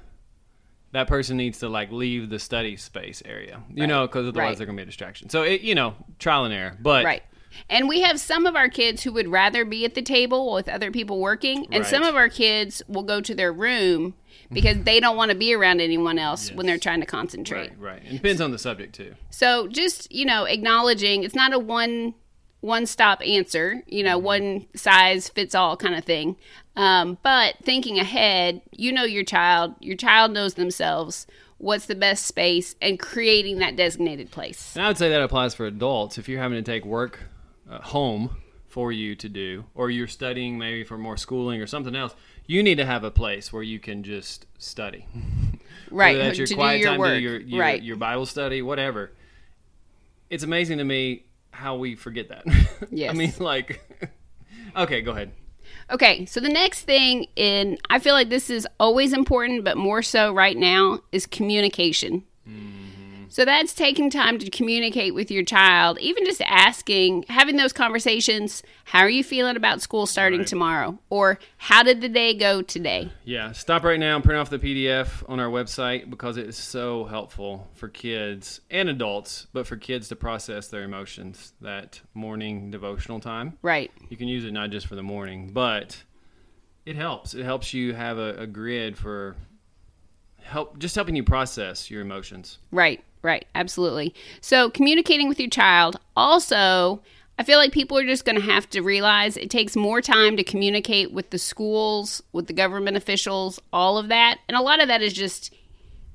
that 0.94 1.08
person 1.08 1.36
needs 1.38 1.60
to 1.60 1.68
like 1.70 1.92
leave 1.92 2.30
the 2.30 2.40
study 2.40 2.78
space 2.78 3.22
area, 3.26 3.62
you 3.74 3.86
know, 3.88 4.08
because 4.08 4.28
otherwise 4.28 4.50
Right. 4.52 4.58
they're 4.58 4.68
gonna 4.68 4.78
be 4.78 4.84
a 4.84 4.86
distraction. 4.86 5.30
So 5.30 5.44
it, 5.44 5.62
you 5.62 5.76
know, 5.76 5.96
trial 6.20 6.46
and 6.46 6.54
error. 6.54 6.78
But 6.82 7.04
Right. 7.04 7.24
And 7.70 7.88
we 7.88 8.02
have 8.02 8.20
some 8.20 8.48
of 8.48 8.56
our 8.56 8.68
kids 8.68 9.04
who 9.04 9.12
would 9.14 9.28
rather 9.28 9.64
be 9.64 9.86
at 9.86 9.94
the 9.94 10.02
table 10.02 10.54
with 10.54 10.68
other 10.68 10.90
people 10.90 11.20
working, 11.20 11.68
and 11.72 11.86
some 11.86 12.02
of 12.02 12.16
our 12.16 12.28
kids 12.28 12.82
will 12.88 13.04
go 13.04 13.22
to 13.22 13.36
their 13.36 13.54
room 13.54 14.16
because 14.52 14.78
they 14.84 15.00
don't 15.00 15.16
want 15.16 15.30
to 15.30 15.38
be 15.38 15.54
around 15.54 15.80
anyone 15.80 16.18
else 16.18 16.52
when 16.52 16.66
they're 16.66 16.80
trying 16.80 17.00
to 17.02 17.06
concentrate. 17.06 17.70
right, 17.78 17.80
right. 17.80 18.02
It 18.06 18.14
depends 18.14 18.42
on 18.42 18.50
the 18.50 18.58
subject 18.58 18.96
too. 18.96 19.14
So 19.30 19.68
just 19.68 20.12
you 20.12 20.26
know, 20.26 20.46
acknowledging 20.46 21.24
it's 21.24 21.36
not 21.36 21.54
a 21.54 21.60
one 21.60 22.16
one 22.64 22.86
stop 22.86 23.22
answer, 23.28 23.84
you 23.88 24.04
know, 24.04 24.18
one 24.18 24.66
size 24.74 25.28
fits 25.28 25.54
all 25.54 25.76
kind 25.76 25.96
of 25.96 26.06
thing. 26.06 26.38
Um, 26.78 27.18
but 27.22 27.56
thinking 27.62 28.00
ahead, 28.00 28.62
you 28.72 28.94
know 28.94 29.04
your 29.04 29.26
child, 29.26 29.76
your 29.82 29.98
child 29.98 30.32
knows 30.32 30.54
themselves. 30.54 31.28
What's 31.58 31.88
the 31.88 31.96
best 31.96 32.26
space 32.26 32.76
and 32.82 32.98
creating 32.98 33.60
that 33.60 33.76
designated 33.76 34.32
place. 34.32 34.76
And 34.76 34.84
I 34.84 34.88
would 34.88 34.98
say 34.98 35.10
that 35.10 35.22
applies 35.22 35.54
for 35.54 35.66
adults. 35.66 36.18
If 36.18 36.30
you're 36.30 36.42
having 36.42 36.58
to 36.58 36.64
take 36.64 36.86
work 36.86 37.20
uh, 37.70 37.80
home 37.80 38.38
for 38.70 38.94
you 38.94 39.16
to 39.16 39.28
do, 39.28 39.66
or 39.76 39.90
you're 39.90 40.08
studying 40.08 40.58
maybe 40.58 40.86
for 40.86 40.98
more 40.98 41.18
schooling 41.18 41.62
or 41.62 41.68
something 41.68 41.96
else, 41.96 42.16
you 42.48 42.64
need 42.64 42.76
to 42.76 42.86
have 42.86 43.04
a 43.04 43.12
place 43.12 43.52
where 43.52 43.64
you 43.64 43.80
can 43.80 44.04
just 44.04 44.46
study. 44.58 45.06
Right. 45.92 46.18
Whether 46.18 46.24
that's 46.26 46.38
your 46.40 46.48
to 46.48 46.56
quiet 46.56 46.78
do 46.78 46.80
your 46.80 46.90
time, 46.90 47.00
work. 47.00 47.10
do 47.10 47.20
your, 47.20 47.40
your, 47.40 47.60
right. 47.60 47.84
your 47.84 47.98
Bible 47.98 48.26
study, 48.26 48.64
whatever. 48.64 49.12
It's 50.32 50.44
amazing 50.44 50.80
to 50.80 50.84
me 50.84 51.26
how 51.54 51.76
we 51.76 51.96
forget 51.96 52.30
that. 52.30 52.44
Yes. 52.92 53.10
I 53.14 53.14
mean, 53.14 53.34
like, 53.40 53.82
okay, 54.76 55.02
go 55.02 55.12
ahead. 55.12 55.32
Okay, 55.92 56.26
so 56.26 56.40
the 56.40 56.50
next 56.50 56.82
thing 56.82 57.28
and 57.38 57.80
I 57.90 58.00
feel 58.00 58.14
like 58.14 58.30
this 58.30 58.50
is 58.50 58.68
always 58.80 59.14
important, 59.14 59.64
but 59.64 59.78
more 59.78 60.02
so 60.02 60.34
right 60.34 60.58
now 60.58 61.00
is 61.12 61.26
communication. 61.26 62.24
Hmm. 62.46 62.83
So 63.34 63.46
that's 63.46 63.74
taking 63.74 64.12
time 64.12 64.38
to 64.38 64.50
communicate 64.52 65.16
with 65.16 65.32
your 65.32 65.44
child, 65.44 65.98
even 65.98 66.24
just 66.24 66.40
asking, 66.42 67.26
having 67.30 67.56
those 67.58 67.74
conversations. 67.74 68.62
How 68.86 69.00
are 69.00 69.10
you 69.10 69.24
feeling 69.24 69.58
about 69.58 69.82
school 69.82 70.06
starting 70.06 70.42
Right. 70.42 70.48
tomorrow? 70.48 71.00
Or 71.10 71.40
how 71.58 71.82
did 71.82 72.02
the 72.02 72.10
day 72.10 72.36
go 72.36 72.62
today? 72.62 73.10
Yeah, 73.26 73.52
stop 73.54 73.84
right 73.84 74.00
now 74.00 74.14
and 74.18 74.24
print 74.24 74.40
off 74.40 74.52
the 74.52 74.60
PDF 74.60 75.28
on 75.28 75.40
our 75.40 75.50
website 75.50 76.12
because 76.12 76.38
it 76.38 76.46
is 76.46 76.56
so 76.58 77.06
helpful 77.06 77.68
for 77.74 77.88
kids 77.90 78.62
and 78.70 78.88
adults, 78.88 79.48
but 79.52 79.66
for 79.66 79.78
kids 79.78 80.10
to 80.10 80.16
process 80.16 80.68
their 80.68 80.84
emotions. 80.84 81.54
That 81.60 82.02
morning 82.14 82.70
devotional 82.70 83.20
time. 83.20 83.58
Right. 83.64 83.92
You 84.10 84.16
can 84.16 84.28
use 84.28 84.46
it 84.46 84.52
not 84.52 84.70
just 84.70 84.86
for 84.86 84.96
the 84.96 85.02
morning, 85.02 85.50
but 85.52 86.04
it 86.86 86.98
helps. 86.98 87.34
It 87.34 87.46
helps 87.46 87.74
you 87.74 87.96
have 87.96 88.20
a, 88.20 88.36
a 88.36 88.46
grid 88.46 88.96
for 88.96 89.36
help, 90.44 90.80
just 90.80 90.96
helping 90.96 91.16
you 91.16 91.24
process 91.24 91.90
your 91.90 92.02
emotions. 92.02 92.60
Right, 92.72 93.04
right, 93.22 93.46
absolutely. 93.56 94.14
So, 94.42 94.70
communicating 94.70 95.28
with 95.28 95.40
your 95.40 95.50
child. 95.50 95.98
Also, 96.16 97.02
I 97.40 97.44
feel 97.44 97.58
like 97.58 97.72
people 97.72 97.98
are 97.98 98.06
just 98.06 98.26
going 98.26 98.36
to 98.36 98.46
have 98.46 98.70
to 98.72 98.82
realize 98.82 99.38
it 99.38 99.50
takes 99.50 99.76
more 99.76 100.02
time 100.02 100.38
to 100.38 100.44
communicate 100.44 101.12
with 101.12 101.32
the 101.32 101.40
schools, 101.40 102.22
with 102.32 102.48
the 102.48 102.54
government 102.54 102.96
officials, 102.96 103.60
all 103.72 103.98
of 103.98 104.08
that. 104.10 104.40
And 104.48 104.56
a 104.56 104.62
lot 104.62 104.82
of 104.82 104.88
that 104.88 105.02
is 105.02 105.14
just 105.14 105.54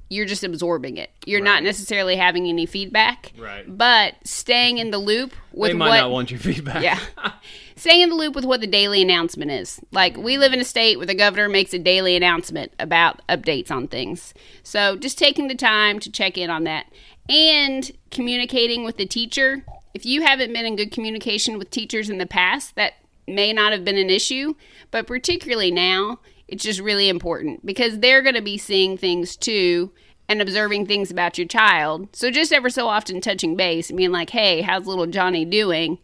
you're 0.09 0.27
just 0.27 0.43
absorbing 0.45 0.97
it. 0.97 1.11
You're 1.27 1.43
not 1.43 1.63
necessarily 1.63 2.17
having 2.17 2.47
any 2.47 2.67
feedback. 2.67 3.33
Right. 3.39 3.65
But 3.67 4.15
staying 4.25 4.79
in 4.79 4.91
the 4.91 4.99
loop 4.99 5.35
with 5.53 5.71
they 5.71 5.77
might 5.77 5.89
what 5.89 5.97
not 5.97 6.11
want 6.11 6.31
your 6.31 6.41
feedback. 6.41 6.83
yeah. 6.83 6.99
Staying 7.77 8.01
in 8.01 8.09
the 8.09 8.17
loop 8.17 8.35
with 8.35 8.45
what 8.45 8.61
the 8.61 8.67
daily 8.67 9.03
announcement 9.03 9.53
is. 9.53 9.81
Like, 9.93 10.17
we 10.17 10.37
live 10.37 10.53
in 10.53 10.61
a 10.61 10.65
state 10.65 10.97
where 10.97 11.07
the 11.07 11.15
governor 11.15 11.49
makes 11.49 11.73
a 11.73 11.79
daily 11.79 12.17
announcement 12.17 12.73
about 12.81 13.21
updates 13.29 13.71
on 13.71 13.87
things. 13.87 14.35
So, 14.65 14.97
just 14.97 15.17
taking 15.17 15.47
the 15.47 15.55
time 15.55 16.01
to 16.01 16.11
check 16.11 16.37
in 16.37 16.51
on 16.51 16.65
that 16.65 16.87
and 17.29 17.91
communicating 18.11 18.85
with 18.85 18.97
the 18.97 19.07
teacher. 19.07 19.65
If 19.95 20.05
you 20.05 20.23
haven't 20.23 20.53
been 20.53 20.67
in 20.67 20.77
good 20.77 20.91
communication 20.91 21.59
with 21.59 21.71
teachers 21.71 22.11
in 22.11 22.19
the 22.19 22.27
past, 22.27 22.75
that 22.75 22.95
may 23.27 23.53
not 23.53 23.73
have 23.73 23.85
been 23.85 23.99
an 23.99 24.11
issue, 24.11 24.55
but 24.91 25.07
particularly 25.07 25.71
now, 25.71 26.19
it's 26.49 26.65
just 26.65 26.81
really 26.81 27.09
important 27.09 27.65
because 27.65 27.99
they're 28.01 28.23
going 28.23 28.35
to 28.35 28.43
be 28.43 28.59
seeing 28.59 28.97
things 28.97 29.37
too 29.37 29.93
and 30.29 30.43
observing 30.43 30.87
things 30.87 31.11
about 31.11 31.39
your 31.39 31.47
child. 31.47 32.15
So 32.15 32.31
just 32.31 32.53
ever 32.53 32.71
so 32.71 32.89
often 32.89 33.21
touching 33.21 33.57
base 33.57 33.89
and 33.89 33.97
being 33.97 34.13
like, 34.13 34.31
hey, 34.31 34.63
how's 34.63 34.87
little 34.87 35.07
Johnny 35.07 35.45
doing? 35.45 35.99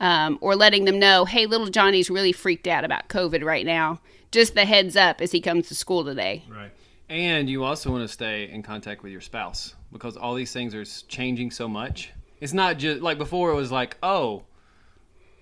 Um, 0.00 0.38
or 0.40 0.54
letting 0.54 0.84
them 0.84 1.00
know, 1.00 1.24
hey, 1.24 1.46
little 1.46 1.66
Johnny's 1.66 2.08
really 2.08 2.32
freaked 2.32 2.68
out 2.68 2.84
about 2.84 3.08
COVID 3.08 3.44
right 3.44 3.66
now. 3.66 4.00
Just 4.30 4.54
the 4.54 4.64
heads 4.64 4.96
up 4.96 5.20
as 5.20 5.32
he 5.32 5.40
comes 5.40 5.68
to 5.68 5.74
school 5.74 6.04
today. 6.04 6.44
Right. 6.48 6.70
And 7.08 7.48
you 7.48 7.64
also 7.64 7.90
want 7.90 8.02
to 8.02 8.12
stay 8.12 8.48
in 8.50 8.62
contact 8.62 9.02
with 9.02 9.10
your 9.10 9.20
spouse 9.20 9.74
because 9.90 10.16
all 10.16 10.34
these 10.34 10.52
things 10.52 10.74
are 10.74 10.84
changing 10.84 11.50
so 11.50 11.66
much. 11.66 12.12
It's 12.40 12.52
not 12.52 12.78
just 12.78 13.00
like 13.00 13.18
before 13.18 13.50
it 13.50 13.54
was 13.54 13.72
like, 13.72 13.96
oh, 14.02 14.44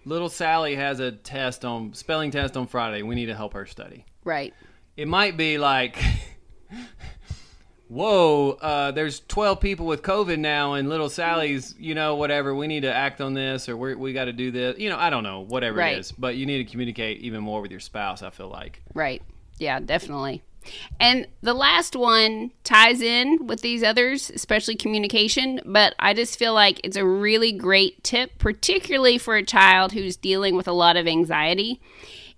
little 0.05 0.29
Sally 0.29 0.77
has 0.77 1.01
a 1.01 1.13
test 1.13 1.65
on 1.65 1.93
spelling 1.93 2.31
test 2.31 2.57
on 2.57 2.67
Friday. 2.67 3.03
We 3.03 3.15
need 3.15 3.27
to 3.27 3.35
help 3.35 3.53
her 3.55 3.67
study. 3.67 4.07
Right. 4.27 4.53
It 4.97 5.07
might 5.09 5.37
be 5.37 5.57
like, 5.57 5.97
whoa, 7.89 8.59
uh, 8.61 8.91
there's 8.91 9.21
12 9.21 9.61
people 9.61 9.87
with 9.87 10.03
COVID 10.03 10.39
now, 10.39 10.75
and 10.75 10.89
little 10.89 11.09
Sally's, 11.09 11.75
you 11.79 11.95
know, 11.95 12.17
whatever. 12.17 12.55
We 12.55 12.67
need 12.67 12.81
to 12.81 12.93
act 12.93 13.21
on 13.21 13.35
this, 13.35 13.69
or 13.69 13.77
we're, 13.77 13.97
we 13.97 14.13
got 14.13 14.25
to 14.25 14.33
do 14.33 14.51
this. 14.51 14.79
You 14.79 14.91
know, 14.91 14.99
I 14.99 15.11
don't 15.11 15.23
know, 15.23 15.41
whatever 15.41 15.79
Right. 15.79 15.97
it 15.97 16.01
is. 16.01 16.13
But 16.13 16.37
you 16.37 16.45
need 16.45 16.59
to 16.59 16.71
communicate 16.71 17.21
even 17.21 17.41
more 17.41 17.61
with 17.63 17.71
your 17.71 17.81
spouse. 17.81 18.23
I 18.23 18.31
feel 18.31 18.49
like. 18.49 18.83
Right. 18.95 19.23
Yeah, 19.59 19.79
definitely. 19.81 20.43
And 20.99 21.29
the 21.43 21.55
last 21.55 21.95
one 21.95 22.51
ties 22.65 23.01
in 23.01 23.47
with 23.47 23.61
these 23.61 23.85
others, 23.85 24.31
especially 24.35 24.75
communication, 24.75 25.61
but 25.65 25.95
I 26.01 26.13
just 26.13 26.37
feel 26.37 26.55
like 26.55 26.81
it's 26.83 26.97
a 26.97 27.05
really 27.05 27.53
great 27.53 28.03
tip, 28.03 28.37
particularly 28.39 29.17
for 29.19 29.37
a 29.37 29.45
child 29.45 29.93
who's 29.93 30.17
dealing 30.17 30.57
with 30.57 30.67
a 30.67 30.73
lot 30.73 30.97
of 30.97 31.07
anxiety, 31.07 31.81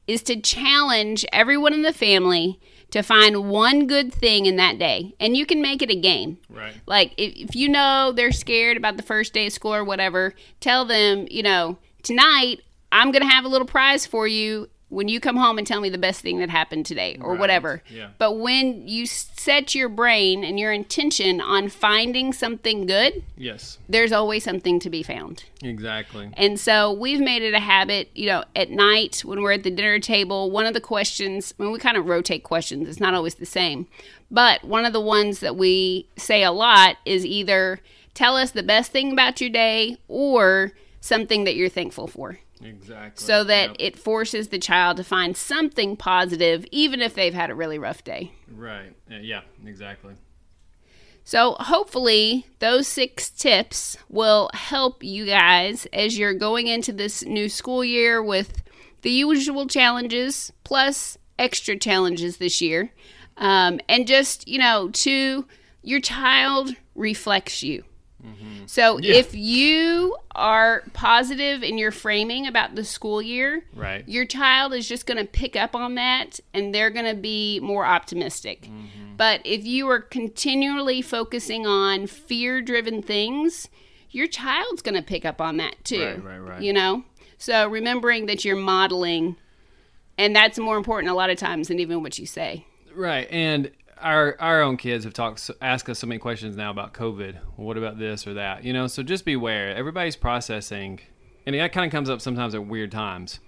is 0.08 0.22
to 0.24 0.40
challenge 0.40 1.24
everyone 1.32 1.72
in 1.72 1.82
the 1.82 1.92
family 1.92 2.58
to 2.90 3.02
find 3.02 3.50
one 3.50 3.86
good 3.86 4.12
thing 4.12 4.46
in 4.46 4.56
that 4.56 4.78
day. 4.78 5.14
And 5.20 5.36
you 5.36 5.44
can 5.44 5.60
make 5.60 5.82
it 5.82 5.90
a 5.90 5.94
game. 5.94 6.38
Right. 6.48 6.74
Like 6.86 7.12
if, 7.18 7.34
if 7.50 7.54
you 7.54 7.68
know 7.68 8.12
they're 8.12 8.32
scared 8.32 8.78
about 8.78 8.96
the 8.96 9.02
first 9.02 9.34
day 9.34 9.46
of 9.46 9.52
school 9.52 9.74
or 9.74 9.84
whatever, 9.84 10.34
tell 10.60 10.86
them, 10.86 11.28
you 11.30 11.42
know, 11.42 11.78
tonight 12.02 12.62
I'm 12.90 13.12
going 13.12 13.22
to 13.22 13.28
have 13.28 13.44
a 13.44 13.48
little 13.48 13.66
prize 13.66 14.06
for 14.06 14.26
you 14.26 14.70
when 14.90 15.06
you 15.08 15.20
come 15.20 15.36
home 15.36 15.58
and 15.58 15.66
tell 15.66 15.80
me 15.82 15.90
the 15.90 15.98
best 15.98 16.22
thing 16.22 16.38
that 16.38 16.48
happened 16.48 16.86
today 16.86 17.18
or 17.20 17.32
Right. 17.32 17.40
whatever. 17.40 17.82
Yeah. 17.94 18.08
But 18.16 18.38
when 18.38 18.88
you 18.88 19.04
set 19.04 19.74
your 19.74 19.88
brain 19.90 20.44
and 20.44 20.58
your 20.58 20.72
intention 20.72 21.40
on 21.42 21.68
finding 21.68 22.32
something 22.32 22.86
good, 22.86 23.22
Yes. 23.36 23.78
there's 23.86 24.12
always 24.12 24.44
something 24.44 24.80
to 24.80 24.88
be 24.88 25.02
found. 25.02 25.44
Exactly. 25.62 26.30
And 26.34 26.58
so 26.58 26.90
we've 26.90 27.20
made 27.20 27.42
it 27.42 27.52
a 27.52 27.60
habit, 27.60 28.08
you 28.14 28.26
know, 28.26 28.44
at 28.56 28.70
night 28.70 29.20
when 29.24 29.42
we're 29.42 29.52
at 29.52 29.62
the 29.62 29.70
dinner 29.70 29.98
table, 29.98 30.50
one 30.50 30.64
of 30.64 30.72
the 30.72 30.80
questions, 30.80 31.52
I 31.58 31.64
mean, 31.64 31.72
we 31.72 31.78
kind 31.78 31.96
of 31.98 32.06
rotate 32.06 32.42
questions, 32.42 32.88
it's 32.88 33.00
not 33.00 33.12
always 33.12 33.34
the 33.34 33.46
same. 33.46 33.86
But 34.30 34.64
one 34.64 34.84
of 34.86 34.92
the 34.94 35.00
ones 35.00 35.40
that 35.40 35.56
we 35.56 36.06
say 36.16 36.42
a 36.42 36.52
lot 36.52 36.96
is 37.04 37.26
either 37.26 37.80
tell 38.14 38.36
us 38.36 38.52
the 38.52 38.62
best 38.62 38.90
thing 38.90 39.12
about 39.12 39.40
your 39.40 39.50
day 39.50 39.98
or 40.08 40.72
something 41.00 41.44
that 41.44 41.54
you're 41.56 41.68
thankful 41.68 42.06
for. 42.06 42.38
Exactly. 42.62 43.24
So 43.24 43.44
that 43.44 43.68
Yep. 43.70 43.76
it 43.78 43.98
forces 43.98 44.48
the 44.48 44.58
child 44.58 44.96
to 44.98 45.04
find 45.04 45.36
something 45.36 45.96
positive, 45.96 46.64
even 46.72 47.00
if 47.00 47.14
they've 47.14 47.34
had 47.34 47.50
a 47.50 47.54
really 47.54 47.78
rough 47.78 48.02
day. 48.04 48.32
Right. 48.50 48.92
Uh, 49.10 49.16
Yeah. 49.16 49.42
Exactly. 49.64 50.14
So, 51.24 51.56
hopefully, 51.60 52.46
those 52.58 52.88
six 52.88 53.28
tips 53.28 53.98
will 54.08 54.48
help 54.54 55.04
you 55.04 55.26
guys 55.26 55.86
as 55.92 56.16
you're 56.16 56.32
going 56.32 56.68
into 56.68 56.90
this 56.90 57.22
new 57.22 57.50
school 57.50 57.84
year 57.84 58.22
with 58.22 58.62
the 59.02 59.10
usual 59.10 59.66
challenges 59.66 60.52
plus 60.64 61.18
extra 61.38 61.76
challenges 61.76 62.38
this 62.38 62.62
year. 62.62 62.92
Um, 63.36 63.78
and 63.90 64.06
just, 64.06 64.48
you 64.48 64.58
know, 64.58 64.88
to 64.88 65.46
your 65.82 66.00
child 66.00 66.74
reflects 66.94 67.62
you. 67.62 67.84
Mm-hmm. 68.24 68.66
So, 68.66 68.98
if 69.02 69.34
you 69.34 70.16
are 70.34 70.82
positive 70.92 71.62
in 71.62 71.78
your 71.78 71.90
framing 71.92 72.46
about 72.46 72.74
the 72.74 72.84
school 72.84 73.22
year, 73.22 73.64
Right. 73.74 74.06
your 74.08 74.24
child 74.24 74.74
is 74.74 74.88
just 74.88 75.06
going 75.06 75.18
to 75.18 75.24
pick 75.24 75.54
up 75.54 75.76
on 75.76 75.94
that 75.94 76.40
and 76.52 76.74
they're 76.74 76.90
going 76.90 77.06
to 77.06 77.20
be 77.20 77.60
more 77.60 77.86
optimistic. 77.86 78.62
Mm-hmm. 78.62 79.16
But 79.16 79.40
if 79.44 79.64
you 79.64 79.88
are 79.88 80.00
continually 80.00 81.00
focusing 81.02 81.66
on 81.66 82.06
fear 82.08 82.60
driven 82.60 83.02
things, 83.02 83.68
your 84.10 84.26
child's 84.26 84.82
going 84.82 84.94
to 84.96 85.02
pick 85.02 85.24
up 85.24 85.40
on 85.40 85.56
that 85.58 85.76
too. 85.84 86.04
Right, 86.04 86.24
right, 86.24 86.38
right. 86.38 86.62
You 86.62 86.72
know? 86.72 87.04
So 87.38 87.68
remembering 87.68 88.26
that 88.26 88.44
you're 88.44 88.56
modeling, 88.56 89.36
and 90.16 90.34
that's 90.34 90.58
more 90.58 90.76
important 90.76 91.10
a 91.10 91.14
lot 91.14 91.30
of 91.30 91.38
times 91.38 91.68
than 91.68 91.78
even 91.78 92.02
what 92.02 92.18
you 92.18 92.26
say. 92.26 92.66
Right, 92.94 93.28
and 93.30 93.70
our 94.00 94.36
our 94.40 94.62
own 94.62 94.76
kids 94.76 95.04
have 95.04 95.12
talked, 95.12 95.50
asked 95.60 95.88
us 95.88 95.98
so 95.98 96.06
many 96.06 96.18
questions 96.18 96.56
now 96.56 96.70
about 96.70 96.94
COVID. 96.94 97.34
Well, 97.56 97.66
what 97.66 97.76
about 97.76 97.98
this 97.98 98.26
or 98.26 98.34
that? 98.34 98.64
You 98.64 98.72
know, 98.72 98.86
so 98.86 99.02
just 99.02 99.24
beware. 99.24 99.74
Everybody's 99.74 100.16
processing, 100.16 101.00
and 101.46 101.54
that 101.54 101.72
kind 101.72 101.86
of 101.86 101.92
comes 101.92 102.10
up 102.10 102.20
sometimes 102.20 102.54
at 102.54 102.66
weird 102.66 102.92
times. 102.92 103.40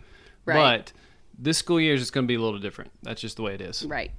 Right. 0.44 0.78
But 0.78 0.92
this 1.38 1.58
school 1.58 1.80
year 1.80 1.94
is 1.94 2.00
just 2.00 2.12
going 2.12 2.26
to 2.26 2.28
be 2.28 2.34
a 2.34 2.40
little 2.40 2.58
different. 2.58 2.90
That's 3.02 3.20
just 3.20 3.36
the 3.36 3.42
way 3.42 3.54
it 3.54 3.60
is. 3.60 3.84
Right. 3.84 4.12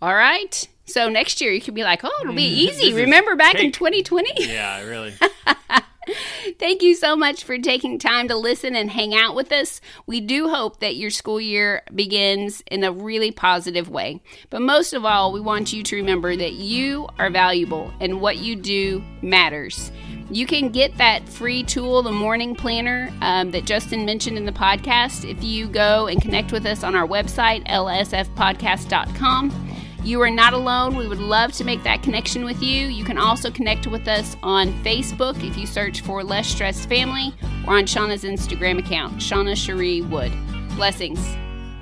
All 0.00 0.14
right. 0.14 0.68
So 0.84 1.08
next 1.08 1.40
year 1.40 1.52
you 1.52 1.60
could 1.60 1.74
be 1.74 1.82
like, 1.82 2.00
oh, 2.04 2.18
it'll 2.22 2.34
be 2.34 2.42
easy. 2.68 2.92
Remember 2.92 3.36
back 3.36 3.56
in 3.56 3.72
2020? 3.72 4.46
Yeah, 4.46 4.82
really. 4.82 5.14
Thank 6.58 6.82
you 6.82 6.94
so 6.94 7.16
much 7.16 7.44
for 7.44 7.58
taking 7.58 7.98
time 7.98 8.28
to 8.28 8.36
listen 8.36 8.74
and 8.74 8.90
hang 8.90 9.14
out 9.14 9.34
with 9.34 9.52
us. 9.52 9.80
We 10.06 10.20
do 10.20 10.48
hope 10.48 10.80
that 10.80 10.96
your 10.96 11.10
school 11.10 11.40
year 11.40 11.82
begins 11.94 12.62
in 12.70 12.84
a 12.84 12.92
really 12.92 13.30
positive 13.30 13.88
way. 13.88 14.20
But 14.50 14.62
most 14.62 14.92
of 14.92 15.04
all, 15.04 15.32
we 15.32 15.40
want 15.40 15.72
you 15.72 15.82
to 15.82 15.96
remember 15.96 16.36
that 16.36 16.54
you 16.54 17.08
are 17.18 17.30
valuable 17.30 17.92
and 18.00 18.20
what 18.20 18.38
you 18.38 18.56
do 18.56 19.02
matters. 19.22 19.90
You 20.30 20.46
can 20.46 20.68
get 20.68 20.96
that 20.98 21.26
free 21.26 21.62
tool, 21.62 22.02
the 22.02 22.12
morning 22.12 22.54
planner 22.54 23.10
um, 23.22 23.50
that 23.52 23.64
Justin 23.64 24.04
mentioned 24.04 24.36
in 24.36 24.44
the 24.44 24.52
podcast, 24.52 25.28
if 25.28 25.42
you 25.42 25.68
go 25.68 26.06
and 26.06 26.20
connect 26.20 26.52
with 26.52 26.66
us 26.66 26.84
on 26.84 26.94
our 26.94 27.06
website, 27.06 27.66
lsfpodcast.com. 27.66 29.67
You 30.04 30.20
are 30.22 30.30
not 30.30 30.52
alone. 30.52 30.96
We 30.96 31.08
would 31.08 31.18
love 31.18 31.52
to 31.52 31.64
make 31.64 31.82
that 31.82 32.02
connection 32.02 32.44
with 32.44 32.62
you. 32.62 32.86
You 32.86 33.04
can 33.04 33.18
also 33.18 33.50
connect 33.50 33.86
with 33.86 34.08
us 34.08 34.36
on 34.42 34.72
Facebook 34.84 35.42
if 35.46 35.56
you 35.56 35.66
search 35.66 36.00
for 36.00 36.22
Less 36.24 36.46
Stressed 36.46 36.88
Family 36.88 37.34
or 37.66 37.76
on 37.76 37.84
Shauna's 37.84 38.24
Instagram 38.24 38.78
account, 38.78 39.16
Shauna 39.16 39.56
Cherie 39.56 40.02
Wood. 40.02 40.32
Blessings. 40.76 41.20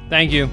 Thank 0.09 0.33
you. 0.33 0.51